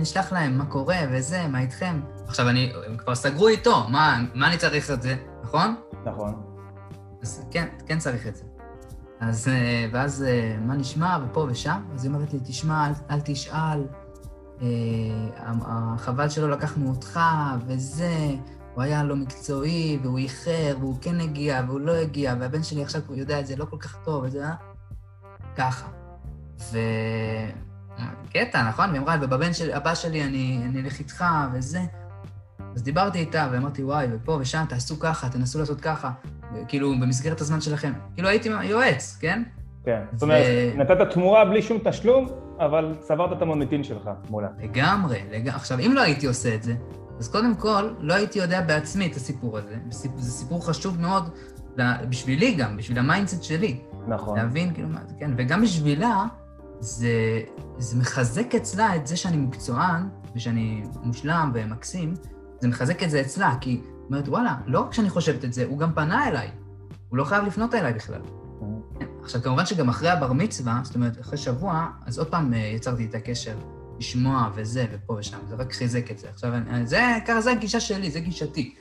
[0.00, 2.00] נשלח להם מה קורה וזה, מה איתכם.
[2.26, 5.74] עכשיו, אני, הם כבר סגרו איתו, מה, מה אני צריך את זה, נכון?
[6.06, 6.42] נכון.
[7.22, 8.44] אז כן, כן צריך את זה.
[9.20, 9.50] אז,
[9.92, 10.24] ואז
[10.60, 13.84] מה נשמע, ופה ושם, אז היא אומרת לי, תשמע, אל, אל תשאל,
[14.62, 14.66] אה,
[15.98, 17.20] חבל שלא לקחנו אותך,
[17.66, 18.10] וזה,
[18.74, 23.02] הוא היה לא מקצועי, והוא איחר, והוא כן הגיע, והוא לא הגיע, והבן שלי עכשיו
[23.06, 24.54] הוא יודע את זה לא כל כך טוב, וזה היה
[25.56, 25.88] ככה.
[26.72, 26.78] ו...
[28.32, 28.90] קטע, נכון?
[28.90, 31.80] והיא אמרה, ובבן של, הבא שלי אני, אני אלך איתך, וזה.
[32.74, 36.10] אז דיברתי איתה, ואמרתי, וואי, ופה ושם, תעשו ככה, תנסו לעשות ככה,
[36.68, 37.92] כאילו, במסגרת הזמן שלכם.
[38.14, 39.42] כאילו, הייתי יועץ, כן?
[39.84, 40.02] כן.
[40.12, 40.78] זאת אומרת, ו...
[40.78, 44.48] נתת תמורה בלי שום תשלום, אבל צברת את המוניטין שלך מולה.
[44.62, 45.50] לגמרי, לגמרי.
[45.50, 46.74] עכשיו, אם לא הייתי עושה את זה,
[47.18, 49.76] אז קודם כל, לא הייתי יודע בעצמי את הסיפור הזה.
[49.90, 51.30] זה סיפור חשוב מאוד
[52.08, 53.80] בשבילי גם, בשביל ה mindset שלי.
[54.08, 54.38] נכון.
[54.38, 56.26] להבין, כאילו, מה כן, וגם בשבילה,
[56.80, 57.40] זה,
[57.78, 62.14] זה מחזק אצלה את זה שאני מקצוען, ושאני מושלם ומקסים,
[62.60, 65.64] זה מחזק את זה אצלה, כי היא אומרת, וואלה, לא רק שאני חושבת את זה,
[65.68, 66.50] הוא גם פנה אליי.
[67.08, 68.20] הוא לא חייב לפנות אליי בכלל.
[69.22, 73.14] עכשיו, כמובן שגם אחרי הבר מצווה, זאת אומרת, אחרי שבוע, אז עוד פעם יצרתי את
[73.14, 73.56] הקשר,
[74.02, 76.28] לשמוע וזה, ופה ושם, זה רק חיזק את זה.
[76.28, 76.50] עכשיו,
[76.82, 78.74] זה, ככה, זה הגישה שלי, זה גישתי.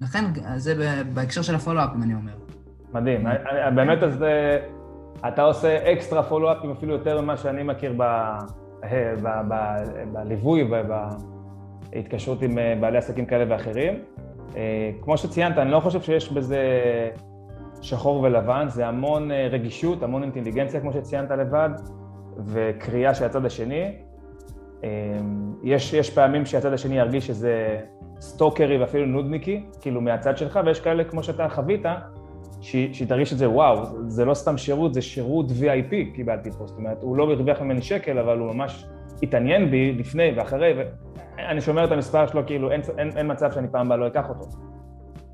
[0.00, 0.24] לכן,
[0.56, 2.32] זה בהקשר של הפולו-אפ, אם אני אומר.
[2.92, 3.26] מדהים.
[3.74, 4.24] באמת, אז
[5.28, 7.94] אתה עושה אקסטרה פולו-אפים אפילו יותר ממה שאני מכיר
[10.12, 10.68] בליווי
[11.92, 13.94] ובהתקשרות עם בעלי עסקים כאלה ואחרים.
[15.02, 16.80] כמו שציינת, אני לא חושב שיש בזה
[17.82, 21.70] שחור ולבן, זה המון רגישות, המון אינטליגנציה, כמו שציינת לבד,
[22.46, 23.92] וקריאה של הצד השני.
[25.62, 27.80] יש, יש פעמים שהצד השני ירגיש שזה
[28.20, 31.82] סטוקרי ואפילו נודניקי, כאילו מהצד שלך, ויש כאלה, כמו שאתה חווית,
[32.60, 36.78] שהיא תרגיש את זה, וואו, זה לא סתם שירות, זה שירות VIP קיבלתי פה, זאת
[36.78, 38.86] אומרת, הוא לא הרוויח ממני שקל, אבל הוא ממש
[39.22, 40.74] התעניין בי לפני ואחרי,
[41.36, 44.28] ואני שומר את המספר שלו, כאילו, אין, אין, אין מצב שאני פעם הבאה לא אקח
[44.28, 44.44] אותו.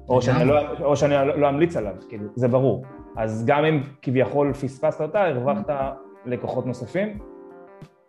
[0.09, 2.85] או שאני, לא, או שאני לא, לא אמליץ עליו, כאילו, זה ברור.
[3.17, 5.71] אז גם אם כביכול פספסת אותה, הרווחת
[6.27, 7.19] לקוחות נוספים,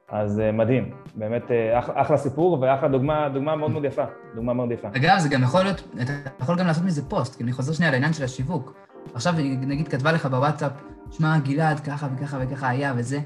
[0.09, 4.03] אז מדהים, באמת אחלה סיפור ואחלה דוגמה, דוגמה מאוד מאוד יפה,
[4.35, 4.87] דוגמה מאוד יפה.
[4.87, 7.91] אגב, זה גם יכול להיות, אתה יכול גם לעשות מזה פוסט, כי אני חוזר שנייה
[7.91, 8.73] לעניין של השיווק.
[9.13, 10.71] עכשיו, נגיד, כתבה לך בוואטסאפ,
[11.11, 13.19] שמע, גלעד, ככה וככה וככה היה וזה.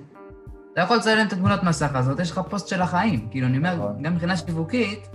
[0.73, 3.27] אתה יכול לצלם את התמונות מסך הזאת, יש לך פוסט של החיים.
[3.31, 5.09] כאילו, אני אומר, גם מבחינה שיווקית,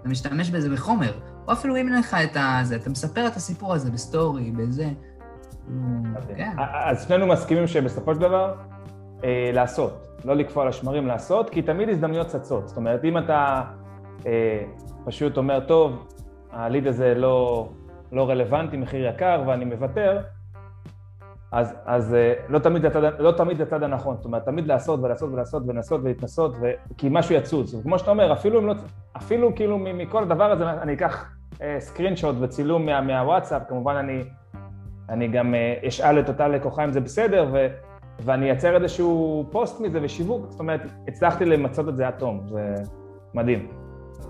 [0.00, 1.12] אתה משתמש בזה בחומר.
[1.48, 4.88] או אפילו אם אין לך את זה, אתה מספר את הסיפור הזה ב story, בזה.
[6.36, 6.50] כן.
[6.58, 8.54] אז שנינו מסכימים שבסופו של דבר,
[9.52, 12.68] לעשות, לא לקפוא על השמרים, לעשות, כי תמיד הזדמנויות צצות.
[12.68, 13.62] זאת אומרת, אם אתה
[15.04, 16.06] פשוט אומר, טוב,
[16.52, 17.68] ה lead הזה לא,
[18.12, 20.20] לא רלוונטי, מחיר יקר ואני מוותר,
[21.52, 22.16] אז, אז
[22.48, 26.00] לא, תמיד הצד, לא תמיד זה הצד הנכון, זאת אומרת, תמיד לעשות ולעשות ולעשות ולנסות
[26.04, 26.70] ולהתנסות, ו...
[26.98, 27.74] כי משהו יצוץ.
[27.74, 28.74] וכמו שאתה אומר, אפילו, לא,
[29.16, 31.30] אפילו כאילו מכל הדבר הזה, אני אקח
[31.78, 34.24] סקרין שוט וצילום מה, מהוואטסאפ, כמובן אני,
[35.08, 35.54] אני גם
[35.88, 37.66] אשאל את אותה לקוחה אם זה בסדר, ו,
[38.24, 42.74] ואני אייצר איזשהו פוסט מזה ושיווק, זאת אומרת, הצלחתי למצות את זה עד תום, זה
[43.34, 43.68] מדהים.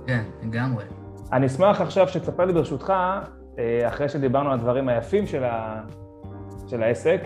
[0.06, 0.84] כן, לגמרי.
[1.32, 2.92] אני אשמח עכשיו שתספר לי ברשותך,
[3.86, 5.82] אחרי שדיברנו על הדברים היפים של, ה...
[6.66, 7.20] של העסק,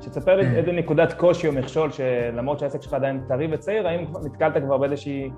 [0.00, 4.62] שתספר לי איזה נקודת קושי או מכשול, שלמרות שהעסק שלך עדיין טרי וצעיר, האם נתקלת
[4.62, 5.30] כבר באיזושהי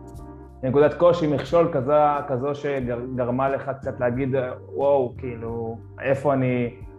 [0.63, 1.93] נקודת קושי, מכשול כזו,
[2.29, 4.35] כזו שגרמה לך קצת להגיד,
[4.75, 6.92] וואו, כאילו, איפה אני, אה,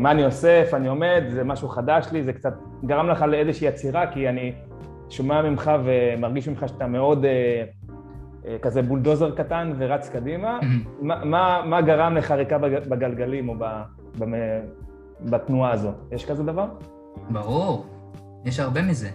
[0.00, 4.12] מה אני איפה אני עומד, זה משהו חדש לי, זה קצת גרם לך לאיזושהי עצירה,
[4.12, 4.52] כי אני
[5.12, 7.64] שומע ממך ומרגיש ממך שאתה מאוד אה,
[8.46, 10.58] אה, כזה בולדוזר קטן ורץ קדימה.
[11.00, 13.54] מה, מה, מה גרם לחריקה בגלגלים או
[15.20, 15.94] בתנועה הזאת?
[16.12, 16.66] יש כזה דבר?
[17.30, 17.86] ברור,
[18.44, 19.08] יש הרבה מזה.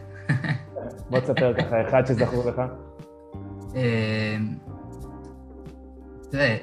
[1.09, 2.61] בוא תספר ככה, אחד שזכור לך.
[6.31, 6.57] תראה,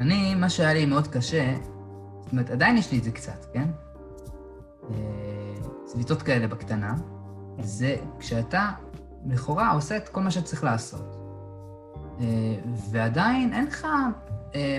[0.00, 1.54] אני, מה שהיה לי מאוד קשה,
[2.28, 3.68] זאת אומרת, עדיין יש לי את זה קצת, כן?
[5.84, 6.94] צביטות כאלה בקטנה,
[7.60, 8.70] זה כשאתה
[9.26, 11.16] לכאורה עושה את כל מה שצריך לעשות.
[12.90, 13.86] ועדיין אין לך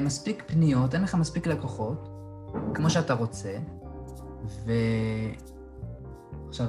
[0.02, 2.10] מספיק פניות, אין לך מספיק לקוחות,
[2.74, 3.58] כמו שאתה רוצה,
[4.66, 4.72] ו...
[6.48, 6.68] עכשיו,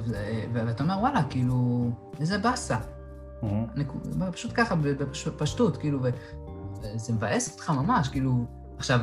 [0.53, 1.89] ואתה אומר, וואלה, כאילו,
[2.19, 2.77] איזה באסה.
[2.77, 4.31] Mm-hmm.
[4.31, 8.45] פשוט ככה, בפשטות, כאילו, וזה מבאס אותך ממש, כאילו,
[8.77, 8.99] עכשיו,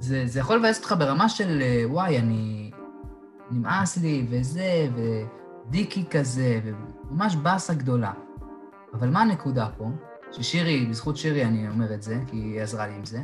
[0.00, 2.70] זה, זה יכול לבאס אותך ברמה של, וואי, אני...
[3.50, 8.12] נמאס לי, וזה, ודיקי כזה, וממש באסה גדולה.
[8.94, 9.90] אבל מה הנקודה פה?
[10.32, 13.22] ששירי, בזכות שירי אני אומר את זה, כי היא עזרה לי עם זה,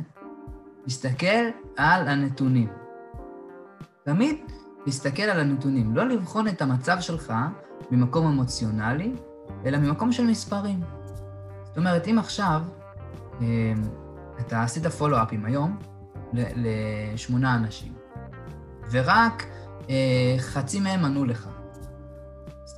[0.83, 1.45] להסתכל
[1.77, 2.67] על הנתונים.
[4.03, 4.35] תמיד
[4.85, 7.33] להסתכל על הנתונים, לא לבחון את המצב שלך
[7.91, 9.13] ממקום אמוציונלי,
[9.65, 10.79] אלא ממקום של מספרים.
[11.63, 12.61] זאת אומרת, אם עכשיו
[13.41, 13.45] אמ,
[14.39, 15.77] אתה עשית פולו-אפים היום
[16.55, 17.93] לשמונה אנשים,
[18.91, 19.45] ורק
[19.89, 21.47] אה, חצי מהם ענו לך,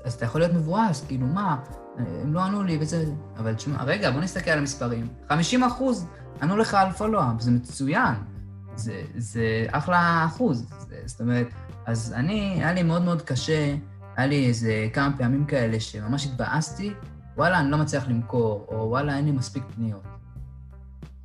[0.05, 1.57] אז אתה יכול להיות מבואס, כאילו, מה,
[1.97, 3.05] הם לא ענו לי וזה...
[3.37, 5.07] אבל תשמע, רגע, בוא נסתכל על המספרים.
[5.29, 6.07] 50 אחוז
[6.41, 8.15] ענו לך על פולו-אפ, זה מצוין.
[8.75, 10.69] זה, זה אחלה אחוז.
[10.79, 11.47] זה, זאת אומרת,
[11.85, 13.75] אז אני, היה לי מאוד מאוד קשה,
[14.15, 16.93] היה לי איזה כמה פעמים כאלה שממש התבאסתי,
[17.37, 20.03] וואלה, אני לא מצליח למכור, או וואלה, אין לי מספיק פניות.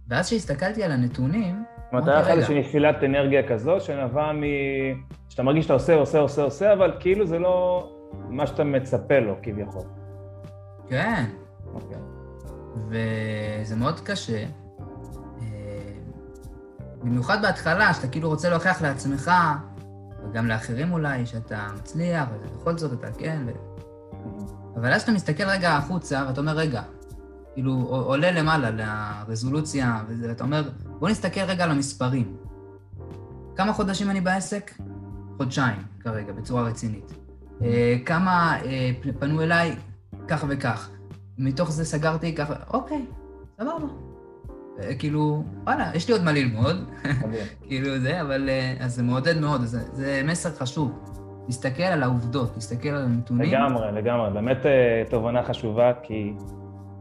[0.09, 4.43] ואז כשהסתכלתי על הנתונים, זאת אומרת, היה לך איזושהי נפילת אנרגיה כזו, שנבעה מ...
[5.29, 7.89] שאתה מרגיש שאתה עושה, עושה, עושה, עושה, אבל כאילו זה לא
[8.29, 9.83] מה שאתה מצפה לו, כביכול.
[10.89, 11.25] כן.
[11.75, 11.99] אוקיי.
[12.89, 14.45] וזה מאוד קשה.
[15.43, 15.49] אה,
[17.03, 19.31] במיוחד בהתחלה, שאתה כאילו רוצה להוכיח לעצמך,
[20.25, 23.51] וגם לאחרים אולי, שאתה מצליח, ובכל זאת אתה כן, ו...
[24.77, 26.83] אבל אז אתה מסתכל רגע החוצה, ואתה אומר, רגע,
[27.55, 32.37] כאילו, עולה למעלה לרזולוציה, ואתה אומר, בוא נסתכל רגע על המספרים.
[33.57, 34.71] כמה חודשים אני בעסק?
[35.37, 37.13] חודשיים כרגע, בצורה רצינית.
[37.63, 39.77] אה, כמה אה, פנו אליי?
[40.29, 40.91] כך וכך.
[41.39, 43.05] מתוך זה סגרתי ככה, אוקיי,
[43.61, 43.73] סבבה.
[44.83, 46.77] אה, כאילו, וואלה, יש לי עוד מה ללמוד,
[47.69, 48.49] כאילו זה, אבל
[48.81, 50.93] אז זה מעודד מאוד, זה, זה מסר חשוב.
[51.47, 53.51] להסתכל על העובדות, להסתכל על הנתונים.
[53.51, 54.31] לגמרי, לגמרי.
[54.31, 54.67] באמת
[55.11, 56.33] תובנה חשובה, כי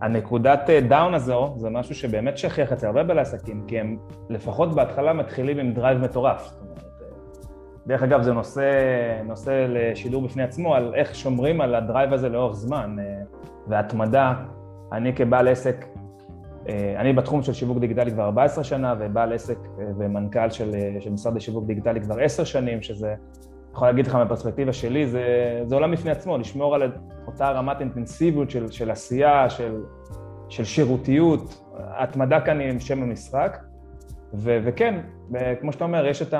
[0.01, 3.97] הנקודת down הזו, זה משהו שבאמת שכיח אצל הרבה בעלי עסקים, כי הם
[4.29, 6.53] לפחות בהתחלה מתחילים עם drive מטורף.
[6.61, 6.83] אומרת,
[7.87, 8.61] דרך אגב, זה נושא,
[9.23, 13.05] נושא לשידור בפני עצמו, על איך שומרים על ה drive הזה לאורך זמן אה,
[13.67, 14.33] והתמדה.
[14.91, 15.85] אני כבעל עסק,
[16.69, 21.11] אה, אני בתחום של שיווק דיגיטלי כבר 14 שנה, ובעל עסק אה, ומנכ"ל של, של
[21.11, 23.15] משרד לשיווק דיגיטלי כבר 10 שנים, שזה,
[23.73, 25.23] יכול להגיד לך מהפרספקטיבה שלי, זה,
[25.65, 26.91] זה עולם בפני עצמו, לשמור על
[27.27, 29.83] אותה רמת אינטנסיביות של, של עשייה, של,
[30.49, 33.57] של שירותיות, התמדה כאן היא שם המשחק.
[34.33, 34.99] ו, וכן,
[35.61, 36.33] כמו שאתה אומר, יש את.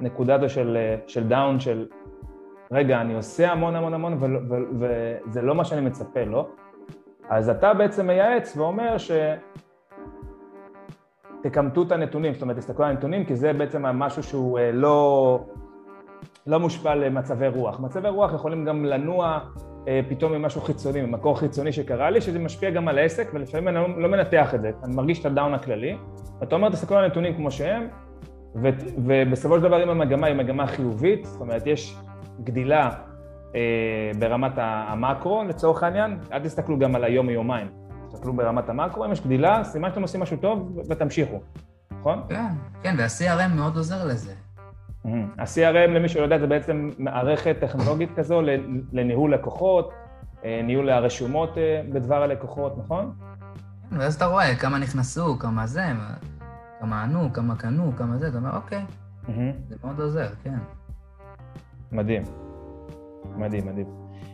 [0.00, 1.86] הנקודה הזו של, של דאון, של
[2.72, 4.18] רגע, אני עושה המון המון המון
[4.80, 6.48] וזה לא מה שאני מצפה לו,
[7.28, 9.10] אז אתה בעצם מייעץ ואומר ש...
[11.42, 15.40] תקמטו את הנתונים, זאת אומרת, תסתכלו על הנתונים, כי זה בעצם משהו שהוא אה, לא,
[16.50, 17.80] לא מושפע למצבי רוח.
[17.80, 19.38] מצבי רוח יכולים גם לנוע
[19.88, 23.76] אה, פתאום ממשהו חיצוני, ממקור חיצוני שקרה לי, שזה משפיע גם על העסק, ולפעמים אני
[23.76, 25.96] לא, לא מנתח את זה, אני מרגיש את הדאון הכללי,
[26.40, 27.88] ואתה אומר, תסתכלו על הנתונים כמו שהם,
[28.62, 28.68] ו,
[29.04, 31.96] ובסופו של דבר אם המגמה היא מגמה חיובית, זאת אומרת יש
[32.44, 32.90] גדילה
[33.54, 37.66] אה, ברמת המקרו לצורך העניין, אל תסתכלו גם על היום-יומיים,
[38.08, 41.40] תסתכלו ברמת המקרו, אם יש גדילה, סימן שאתם עושים משהו טוב ותמשיכו,
[42.00, 42.22] נכון?
[42.28, 44.32] כן, כן, וה-CRM מאוד עוזר לזה.
[45.04, 48.42] ה-CRM, למי שלא יודע, זה בעצם מערכת טכנולוגית כזו
[48.92, 49.92] לניהול לקוחות,
[50.44, 53.12] אה, ניהול הרשומות אה, בדבר הלקוחות, נכון?
[53.90, 55.82] כן, ואז אתה רואה כמה נכנסו, כמה זה,
[56.80, 58.84] כמה ענו, כמה קנו, כמה זה, אתה אומר, אוקיי.
[59.68, 60.58] זה מאוד עוזר, כן.
[61.92, 62.22] מדהים.
[63.36, 63.86] מדהים, מדהים.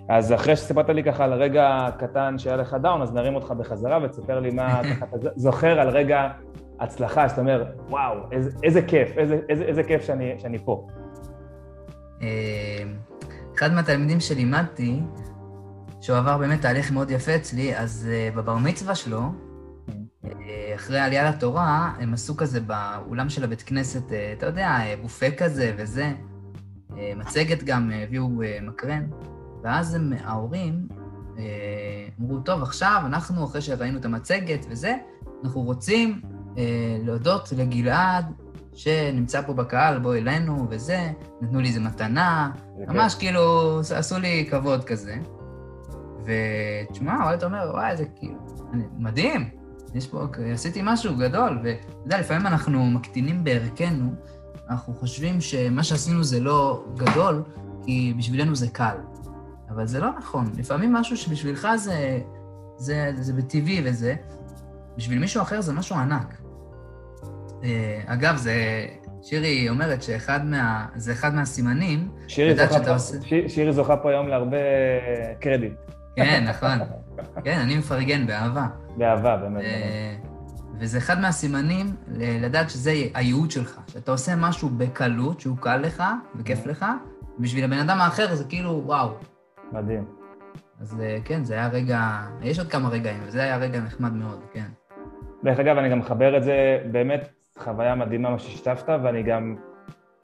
[0.09, 3.99] אז אחרי שסיפרת לי ככה על רגע קטן שהיה לך דאון, אז נרים אותך בחזרה
[4.03, 6.29] ותספר לי מה אתה זוכר על רגע
[6.81, 10.87] הצלחה, שאתה אומר, וואו, איזה, איזה כיף, איזה, איזה, איזה כיף שאני, שאני פה.
[12.21, 12.27] אמ,
[13.55, 15.01] אחד מהתלמידים שלימדתי,
[16.01, 19.21] שהוא עבר באמת תהליך מאוד יפה אצלי, אז uh, בבר מצווה שלו,
[20.75, 25.73] אחרי העלייה לתורה, הם עשו כזה באולם של הבית כנסת, אה, אתה יודע, בופה כזה
[25.77, 26.13] וזה,
[27.17, 28.29] מצגת גם, הביאו
[28.63, 29.07] מקרן,
[29.63, 30.89] ואז הם, ההורים
[32.21, 34.97] אמרו, טוב, עכשיו אנחנו, אחרי שראינו את המצגת וזה,
[35.45, 36.21] אנחנו רוצים
[37.05, 38.33] להודות לגלעד
[38.75, 42.51] שנמצא פה בקהל, בוא אלינו וזה, נתנו לי איזה מתנה,
[42.89, 45.17] ממש כאילו עשו לי כבוד כזה.
[46.25, 48.39] ותשמע, וואי, אתה אומר, וואי, זה כאילו,
[48.99, 49.51] מדהים,
[49.95, 54.15] יש פה, עשיתי משהו גדול, ואתה יודע, לפעמים אנחנו מקטינים בערכנו,
[54.71, 57.43] אנחנו חושבים שמה שעשינו זה לא גדול,
[57.85, 58.97] כי בשבילנו זה קל.
[59.69, 62.21] אבל זה לא נכון, לפעמים משהו שבשבילך זה,
[62.77, 64.15] זה, זה, זה בטבעי וזה,
[64.97, 66.41] בשביל מישהו אחר זה משהו ענק.
[67.65, 68.87] אה, אגב, זה...
[69.23, 70.87] שירי אומרת שאחד מה...
[70.97, 73.19] זה אחד מהסימנים, שירי זוכה, פה, עושה...
[73.49, 74.57] שירי זוכה פה היום להרבה
[75.41, 75.73] קרדיט.
[76.17, 76.79] כן, נכון.
[77.45, 78.67] כן, אני מפרגן באהבה.
[78.97, 79.63] באהבה, באמת.
[79.65, 80.15] אה,
[80.79, 81.87] וזה אחד מהסימנים
[82.17, 86.03] לדעת שזה הייעוד שלך, שאתה עושה משהו בקלות, שהוא קל לך
[86.37, 86.87] וכיף לך,
[87.39, 89.09] ובשביל הבן אדם האחר זה כאילו, וואו.
[89.73, 90.05] מדהים.
[90.81, 94.41] אז אה, כן, זה היה רגע, יש עוד כמה רגעים, וזה היה רגע נחמד מאוד,
[94.53, 94.67] כן.
[95.45, 97.29] דרך אגב, אני גם מחבר את זה, באמת,
[97.59, 99.57] חוויה מדהימה מה ששיתפת, ואני גם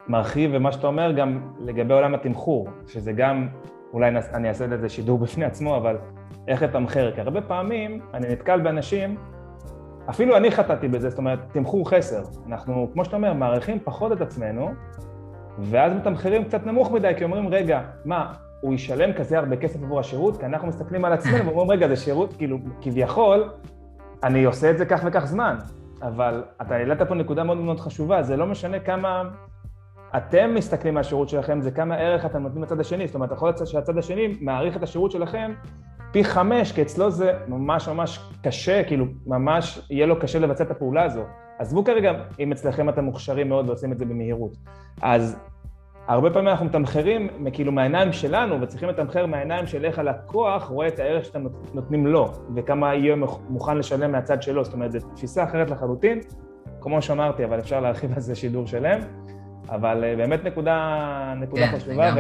[0.09, 3.49] מרחיב במה שאתה אומר גם לגבי עולם התמחור, שזה גם,
[3.93, 5.97] אולי אני אעשה לזה שידור בפני עצמו, אבל
[6.49, 9.17] איך לתמחר, כי הרבה פעמים אני נתקל באנשים,
[10.11, 12.23] אפילו אני חטאתי בזה, זאת אומרת, תמחור חסר.
[12.49, 14.71] אנחנו, כמו שאתה אומר, מעריכים פחות את עצמנו,
[15.59, 20.01] ואז מתמחרים קצת נמוך מדי, כי אומרים, רגע, מה, הוא ישלם כזה הרבה כסף עבור
[20.01, 20.37] השירות?
[20.37, 23.51] כי אנחנו מסתכלים על עצמנו ואומרים, רגע, זה שירות, כאילו, כביכול,
[24.25, 25.57] אני עושה את זה כך וכך זמן.
[26.03, 29.23] אבל אתה העלית פה נקודה מאוד מאוד חשובה, זה לא משנה כמה
[30.17, 33.07] אתם מסתכלים מהשירות שלכם, זה כמה ערך אתם נותנים לצד השני.
[33.07, 35.53] זאת אומרת, יכול להיות שהצד השני מעריך את השירות שלכם
[36.13, 40.71] פי חמש, כי אצלו זה ממש ממש קשה, כאילו, ממש יהיה לו קשה לבצע את
[40.71, 41.23] הפעולה הזו.
[41.59, 44.57] עזבו כרגע אם אצלכם אתם מוכשרים מאוד ועושים את זה במהירות.
[45.03, 45.41] אז
[46.07, 50.99] הרבה פעמים אנחנו מתמחרים כאילו מהעיניים שלנו, וצריכים לתמחר מהעיניים של איך הלקוח רואה את
[50.99, 51.45] הערך שאתם
[51.75, 53.17] נותנים לו, וכמה יהיה
[53.49, 56.21] מוכן לשלם מהצד שלו, זאת אומרת, זו תפיסה אחרת לחלוטין,
[56.81, 59.01] כמו שאמרתי, אבל אפשר להרחיב על זה שידור שלם,
[59.69, 62.15] אבל אה, באמת נקודה, נקודה כן, חשובה,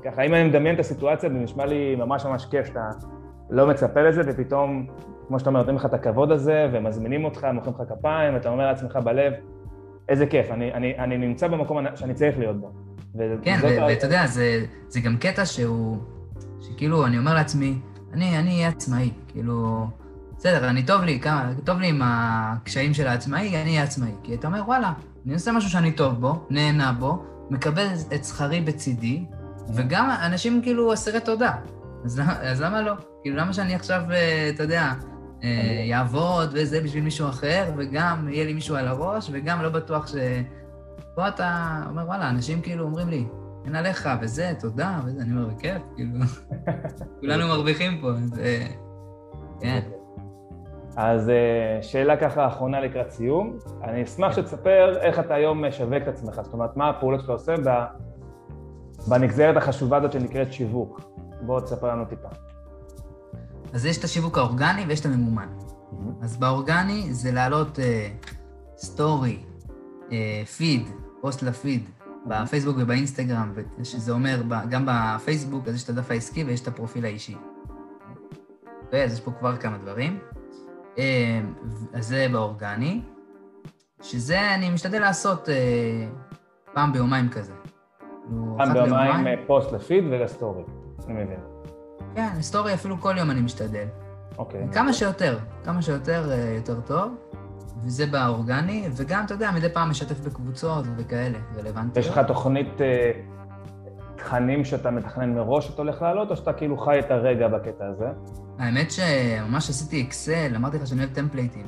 [0.00, 2.88] וככה, אם אני מדמיין את הסיטואציה, זה נשמע לי ממש ממש כיף, שאתה
[3.50, 4.86] לא מצפה לזה, ופתאום,
[5.28, 8.66] כמו שאתה אומר, נותנים לך את הכבוד הזה, ומזמינים אותך, מוחאים לך כפיים, ואתה אומר
[8.66, 9.32] לעצמך בלב,
[10.08, 12.85] איזה כיף, אני, אני, אני נמצא במקום שאני צריך להיות בו.
[13.42, 15.98] כן, ואתה יודע, זה, זה גם קטע שהוא,
[16.60, 17.78] שכאילו, אני אומר לעצמי,
[18.12, 19.86] אני אהיה עצמאי, כאילו,
[20.38, 24.10] בסדר, אני טוב לי, כמה, טוב לי עם הקשיים של העצמאי, אני אהיה עצמאי.
[24.22, 24.92] כי אתה אומר, וואלה,
[25.26, 29.24] אני עושה משהו שאני טוב בו, נהנה בו, מקבל את שכרי בצידי,
[29.74, 31.52] וגם אנשים כאילו אסירי תודה.
[32.04, 32.92] אז, אז למה לא?
[33.22, 34.92] כאילו, למה שאני עכשיו, אה, אתה יודע,
[35.88, 40.06] יעבוד אה, וזה בשביל מישהו אחר, וגם יהיה לי מישהו על הראש, וגם לא בטוח
[40.06, 40.14] ש...
[41.16, 43.26] פה אתה אומר, וואלה, אנשים כאילו אומרים לי,
[43.64, 46.10] אין עליך, וזה, תודה, וזה, אני אומר, בכיף, כאילו,
[47.20, 48.66] כולנו מרוויחים פה, זה...
[49.60, 49.80] כן.
[50.96, 53.58] אז אה, שאלה ככה אחרונה לקראת סיום.
[53.84, 57.54] אני אשמח שתספר איך אתה היום משווק את עצמך, זאת אומרת, מה הפעולות שאתה עושה
[59.08, 61.00] בנגזרת החשובה הזאת שנקראת שיווק.
[61.40, 62.28] בוא תספר לנו טיפה.
[63.72, 65.48] אז יש את השיווק האורגני ויש את הממומן.
[65.58, 66.24] Mm-hmm.
[66.24, 67.78] אז באורגני זה להעלות
[68.76, 69.38] story,
[70.56, 70.88] feed,
[71.26, 71.88] פוסט לפיד,
[72.26, 73.52] בפייסבוק ובאינסטגרם,
[73.82, 77.36] שזה אומר, גם בפייסבוק, אז יש את הדף העסקי ויש את הפרופיל האישי.
[78.84, 80.18] אוקיי, אז יש פה כבר כמה דברים.
[80.98, 81.40] אה,
[81.92, 83.00] אז זה באורגני,
[84.02, 85.54] שזה אני משתדל לעשות אה,
[86.74, 87.52] פעם ביומיים כזה.
[87.98, 90.62] כאילו, פעם ביומיים אה, פוסט לפיד ולסטורי,
[91.06, 91.40] אני מבין.
[92.14, 93.86] כן, לסטורי אפילו כל יום אני משתדל.
[94.38, 94.66] אוקיי.
[94.72, 97.14] כמה שיותר, כמה שיותר יותר טוב.
[97.84, 101.96] וזה באורגני, וגם, אתה יודע, מדי פעם משתף בקבוצות וכאלה, רלוונטיות.
[101.96, 103.10] יש לך תוכנית אה,
[104.16, 108.06] תכנים שאתה מתכנן מראש שאתה הולך לעלות, או שאתה כאילו חי את הרגע בקטע הזה?
[108.58, 111.66] האמת שממש עשיתי אקסל, אמרתי לך שאני אוהב טמפלייטים.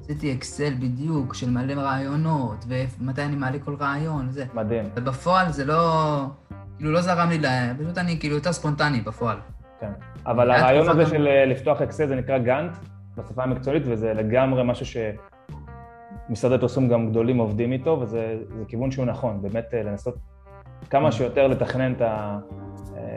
[0.00, 4.44] עשיתי אקסל בדיוק של מלא רעיונות, ומתי אני מעלה כל רעיון וזה.
[4.54, 4.84] מדהים.
[4.96, 6.22] ובפועל זה לא,
[6.76, 7.72] כאילו לא זרם לי, לה...
[7.78, 9.36] פשוט אני כאילו יותר ספונטני בפועל.
[9.80, 9.92] כן,
[10.26, 12.72] אבל הרעיון הזה של אה, לפתוח אקסל זה נקרא גאנט,
[13.16, 14.96] בשפה המקצועית, וזה לגמרי משהו ש...
[16.30, 20.14] משרדי פרסום גם גדולים עובדים איתו, וזה כיוון שהוא נכון, באמת אה, לנסות
[20.90, 21.12] כמה.
[21.12, 22.38] שיותר לתכנן את, ה,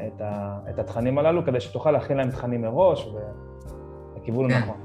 [0.07, 4.55] את, ה, את התכנים הללו, כדי שתוכל להכין להם תכנים מראש, והכיוון כן.
[4.55, 4.77] הוא נכון.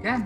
[0.00, 0.20] כן,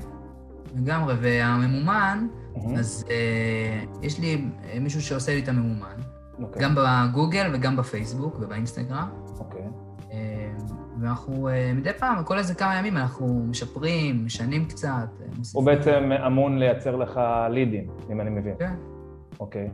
[0.76, 2.78] לגמרי, והממומן, mm-hmm.
[2.78, 6.42] אז אה, יש לי אה, מישהו שעושה לי את הממומן, okay.
[6.42, 6.62] אוקיי.
[6.62, 9.08] גם בגוגל וגם בפייסבוק ובאינסטגרם.
[9.38, 9.60] אוקיי.
[9.60, 9.89] Okay.
[11.00, 15.08] ואנחנו מדי פעם, כל איזה כמה ימים אנחנו משפרים, משנים קצת.
[15.52, 17.20] הוא בעצם אמון לייצר לך
[17.50, 18.54] לידים, אם אני מבין.
[18.58, 18.74] כן.
[19.40, 19.70] אוקיי.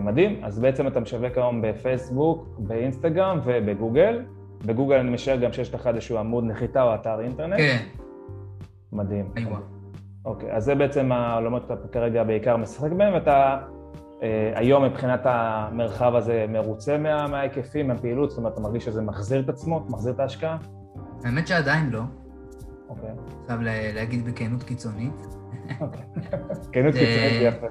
[0.00, 0.44] מדהים.
[0.44, 4.22] אז בעצם אתה משווק היום בפייסבוק, באינסטגרם ובגוגל.
[4.66, 7.58] בגוגל אני משער גם שיש לך איזשהו עמוד נחיתה או אתר אינטרנט.
[7.58, 7.84] כן.
[8.92, 9.30] מדהים.
[10.24, 13.58] אוקיי, אז זה בעצם העולמות שאתה כרגע בעיקר משחק בהם, ואתה אה,
[14.54, 19.48] היום מבחינת המרחב הזה מרוצה מה, מההיקפים, מהפעילות, זאת אומרת, אתה מרגיש שזה מחזיר את
[19.48, 20.56] עצמו, מחזיר את ההשקעה?
[21.24, 22.02] האמת שעדיין לא.
[22.88, 23.10] אוקיי.
[23.46, 23.60] חייב
[23.94, 25.26] להגיד בכנות קיצונית.
[25.80, 26.02] אוקיי.
[26.72, 27.66] כנות קיצונית זה יפה.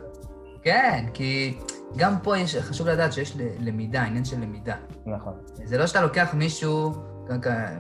[0.64, 1.58] כן, כי
[1.98, 4.76] גם פה יש, חשוב לדעת שיש למידה, עניין של למידה.
[5.06, 5.34] נכון.
[5.64, 6.92] זה לא שאתה לוקח מישהו,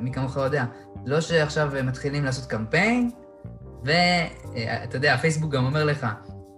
[0.01, 0.65] מי כמוך יודע,
[1.05, 3.09] לא שעכשיו מתחילים לעשות קמפיין,
[3.83, 6.07] ואתה יודע, הפייסבוק גם אומר לך,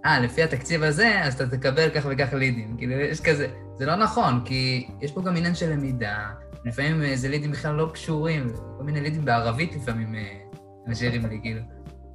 [0.06, 2.76] אה, לפי התקציב הזה, אז אתה תקבל כך וכך לידים.
[2.78, 3.48] כאילו, יש כזה...
[3.76, 6.30] זה לא נכון, כי יש פה גם עניין של למידה.
[6.64, 10.38] לפעמים אה, זה לידים בכלל לא קשורים, כל מיני לידים בערבית לפעמים אה,
[10.86, 11.60] משאירים לי, כאילו.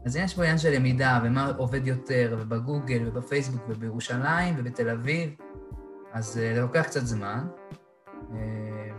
[0.05, 5.29] אז יש פה עניין של למידה, ומה עובד יותר, ובגוגל, ובפייסבוק, ובירושלים, ובתל אביב.
[6.13, 7.47] אז אה, זה לוקח קצת זמן.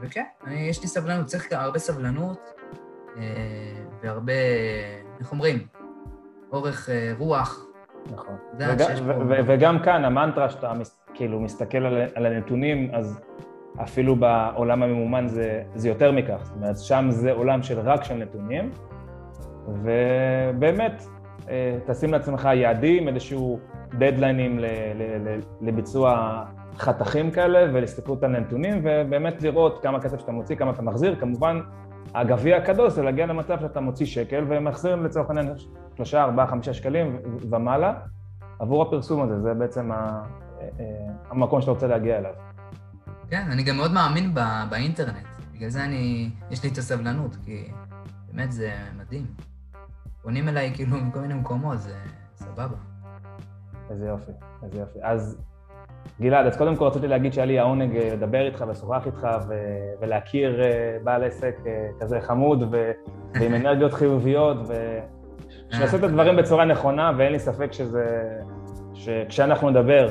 [0.03, 2.38] וכן, יש לי סבלנות, צריך הרבה סבלנות,
[4.03, 4.32] והרבה,
[5.20, 5.66] איך אומרים?
[6.53, 6.88] אורך
[7.18, 7.70] רוח.
[8.12, 8.36] נכון.
[9.46, 10.72] וגם כאן, המנטרה שאתה
[11.14, 11.78] כאילו מסתכל
[12.14, 13.20] על הנתונים, אז
[13.82, 16.40] אפילו בעולם הממומן זה, זה יותר מכך.
[16.42, 18.70] זאת אומרת, שם זה עולם של רק של נתונים,
[19.68, 21.03] ובאמת,
[21.48, 23.59] אה, תשים לעצמך יעדים, איזשהו
[23.98, 24.59] דדליינים
[25.61, 26.42] לביצוע
[26.76, 31.16] חתכים כאלה, ולהסתכלות על הנתונים, ובאמת לראות כמה כסף שאתה מוציא, כמה אתה מחזיר.
[31.16, 31.61] כמובן,
[32.14, 35.55] הגביע הקדוש זה להגיע למצב שאתה מוציא שקל ומחזיר לצורך העניין
[35.96, 37.18] שלושה, ארבעה, חמישה שקלים
[37.51, 37.94] ומעלה
[38.59, 40.22] עבור הפרסום הזה, זה בעצם ה,
[40.61, 40.66] אה,
[41.30, 42.32] המקום שאתה רוצה להגיע אליו.
[43.28, 47.68] כן, אני גם מאוד מאמין בא, באינטרנט, בגלל זה אני, יש לי את הסבלנות, כי
[48.32, 49.26] באמת זה מדהים.
[50.22, 51.94] פונים אליי כאילו מכל מיני מקומות, זה
[52.34, 52.76] סבבה.
[53.90, 54.32] איזה יופי,
[54.62, 54.98] איזה יופי.
[55.03, 55.38] אז
[56.20, 59.55] גלעד, אז קודם כל רציתי להגיד שהיה לי העונג אה, לדבר איתך ולשוחח איתך ו-
[60.01, 62.90] ולהכיר אה, בעל עסק אה, כזה חמוד ו-
[63.34, 68.30] ועם אנרגיות חיוביות ושנעשה את הדברים בצורה נכונה ואין לי ספק שזה...
[68.94, 70.09] שכשאנחנו נדבר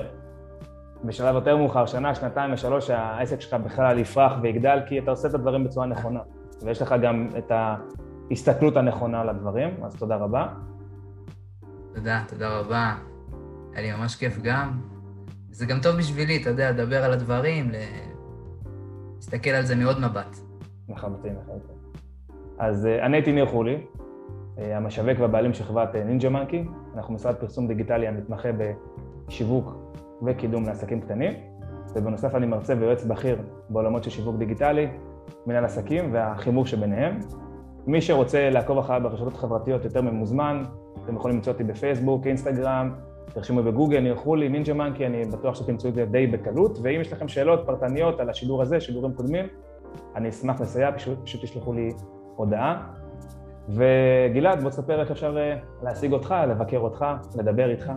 [1.04, 5.34] בשלב יותר מאוחר, שנה, שנתיים ושלוש, שהעסק שלך בכלל יפרח ויגדל כי אתה עושה את
[5.34, 6.20] הדברים בצורה נכונה
[6.62, 10.48] ויש לך גם את ההסתכלות הנכונה על הדברים, אז תודה רבה.
[11.96, 12.96] תודה, תודה רבה.
[13.74, 14.99] היה לי ממש כיף גם.
[15.60, 17.72] זה גם טוב בשבילי, אתה יודע, לדבר על הדברים,
[19.16, 20.38] להסתכל על זה מעוד מבט.
[20.90, 21.76] לחלוטין, לחלוטין.
[22.58, 23.78] אז אה, אני הייתי ניר חולי,
[24.58, 26.64] אה, המשווק והבעלים של חברת אה, נינג'ה מנקי.
[26.96, 28.50] אנחנו משרד פרסום דיגיטלי המתמחה
[29.28, 29.76] בשיווק
[30.26, 31.34] וקידום לעסקים קטנים,
[31.96, 33.38] ובנוסף אני מרצה ויועץ בכיר
[33.70, 34.88] בעולמות של שיווק דיגיטלי,
[35.46, 37.20] מנהל עסקים והחימוך שביניהם.
[37.88, 40.64] מי שרוצה לעקוב אחריי ברשתות החברתיות יותר ממוזמן,
[41.04, 42.92] אתם יכולים למצוא אותי בפייסבוק, אינסטגרם,
[43.34, 47.14] תרשמו בגוגל, נלכו לי, נינג'ה מנקי, אני בטוח שתמצאו את זה די בקלות, ואם יש
[47.14, 49.46] לכם שאלות פרטניות על השידור הזה, שידורים קודמים,
[50.16, 51.90] אני אשמח לסייע, פשוט, פשוט תשלחו לי
[52.36, 52.88] הודעה.
[53.70, 57.06] וגלעד, בוא תספר איך אפשר אה, להשיג אותך, לבקר אותך,
[57.36, 57.92] לדבר איתך.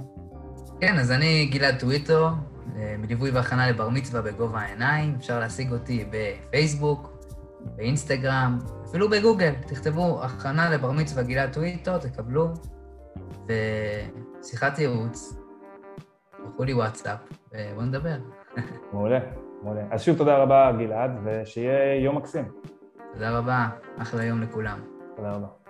[0.81, 2.29] כן, אז אני גלעד טוויטו,
[2.77, 7.13] אה, מליווי והכנה לבר מצווה בגובה העיניים, אפשר להשיג אותי בפייסבוק,
[7.77, 8.59] באינסטגרם,
[8.89, 12.49] אפילו בגוגל, תכתבו הכנה לבר מצווה גלעד טוויטו, תקבלו,
[14.43, 15.37] ושיחת ייעוץ,
[16.37, 17.19] שלחו לי וואטסאפ,
[17.53, 18.17] ובואו נדבר.
[18.93, 19.19] מעולה,
[19.63, 19.83] מעולה.
[19.91, 22.53] אז שוב תודה רבה, גלעד, ושיהיה יום מקסים.
[23.13, 23.69] תודה רבה,
[23.99, 24.79] אחלה יום לכולם.
[25.17, 25.62] תודה רבה.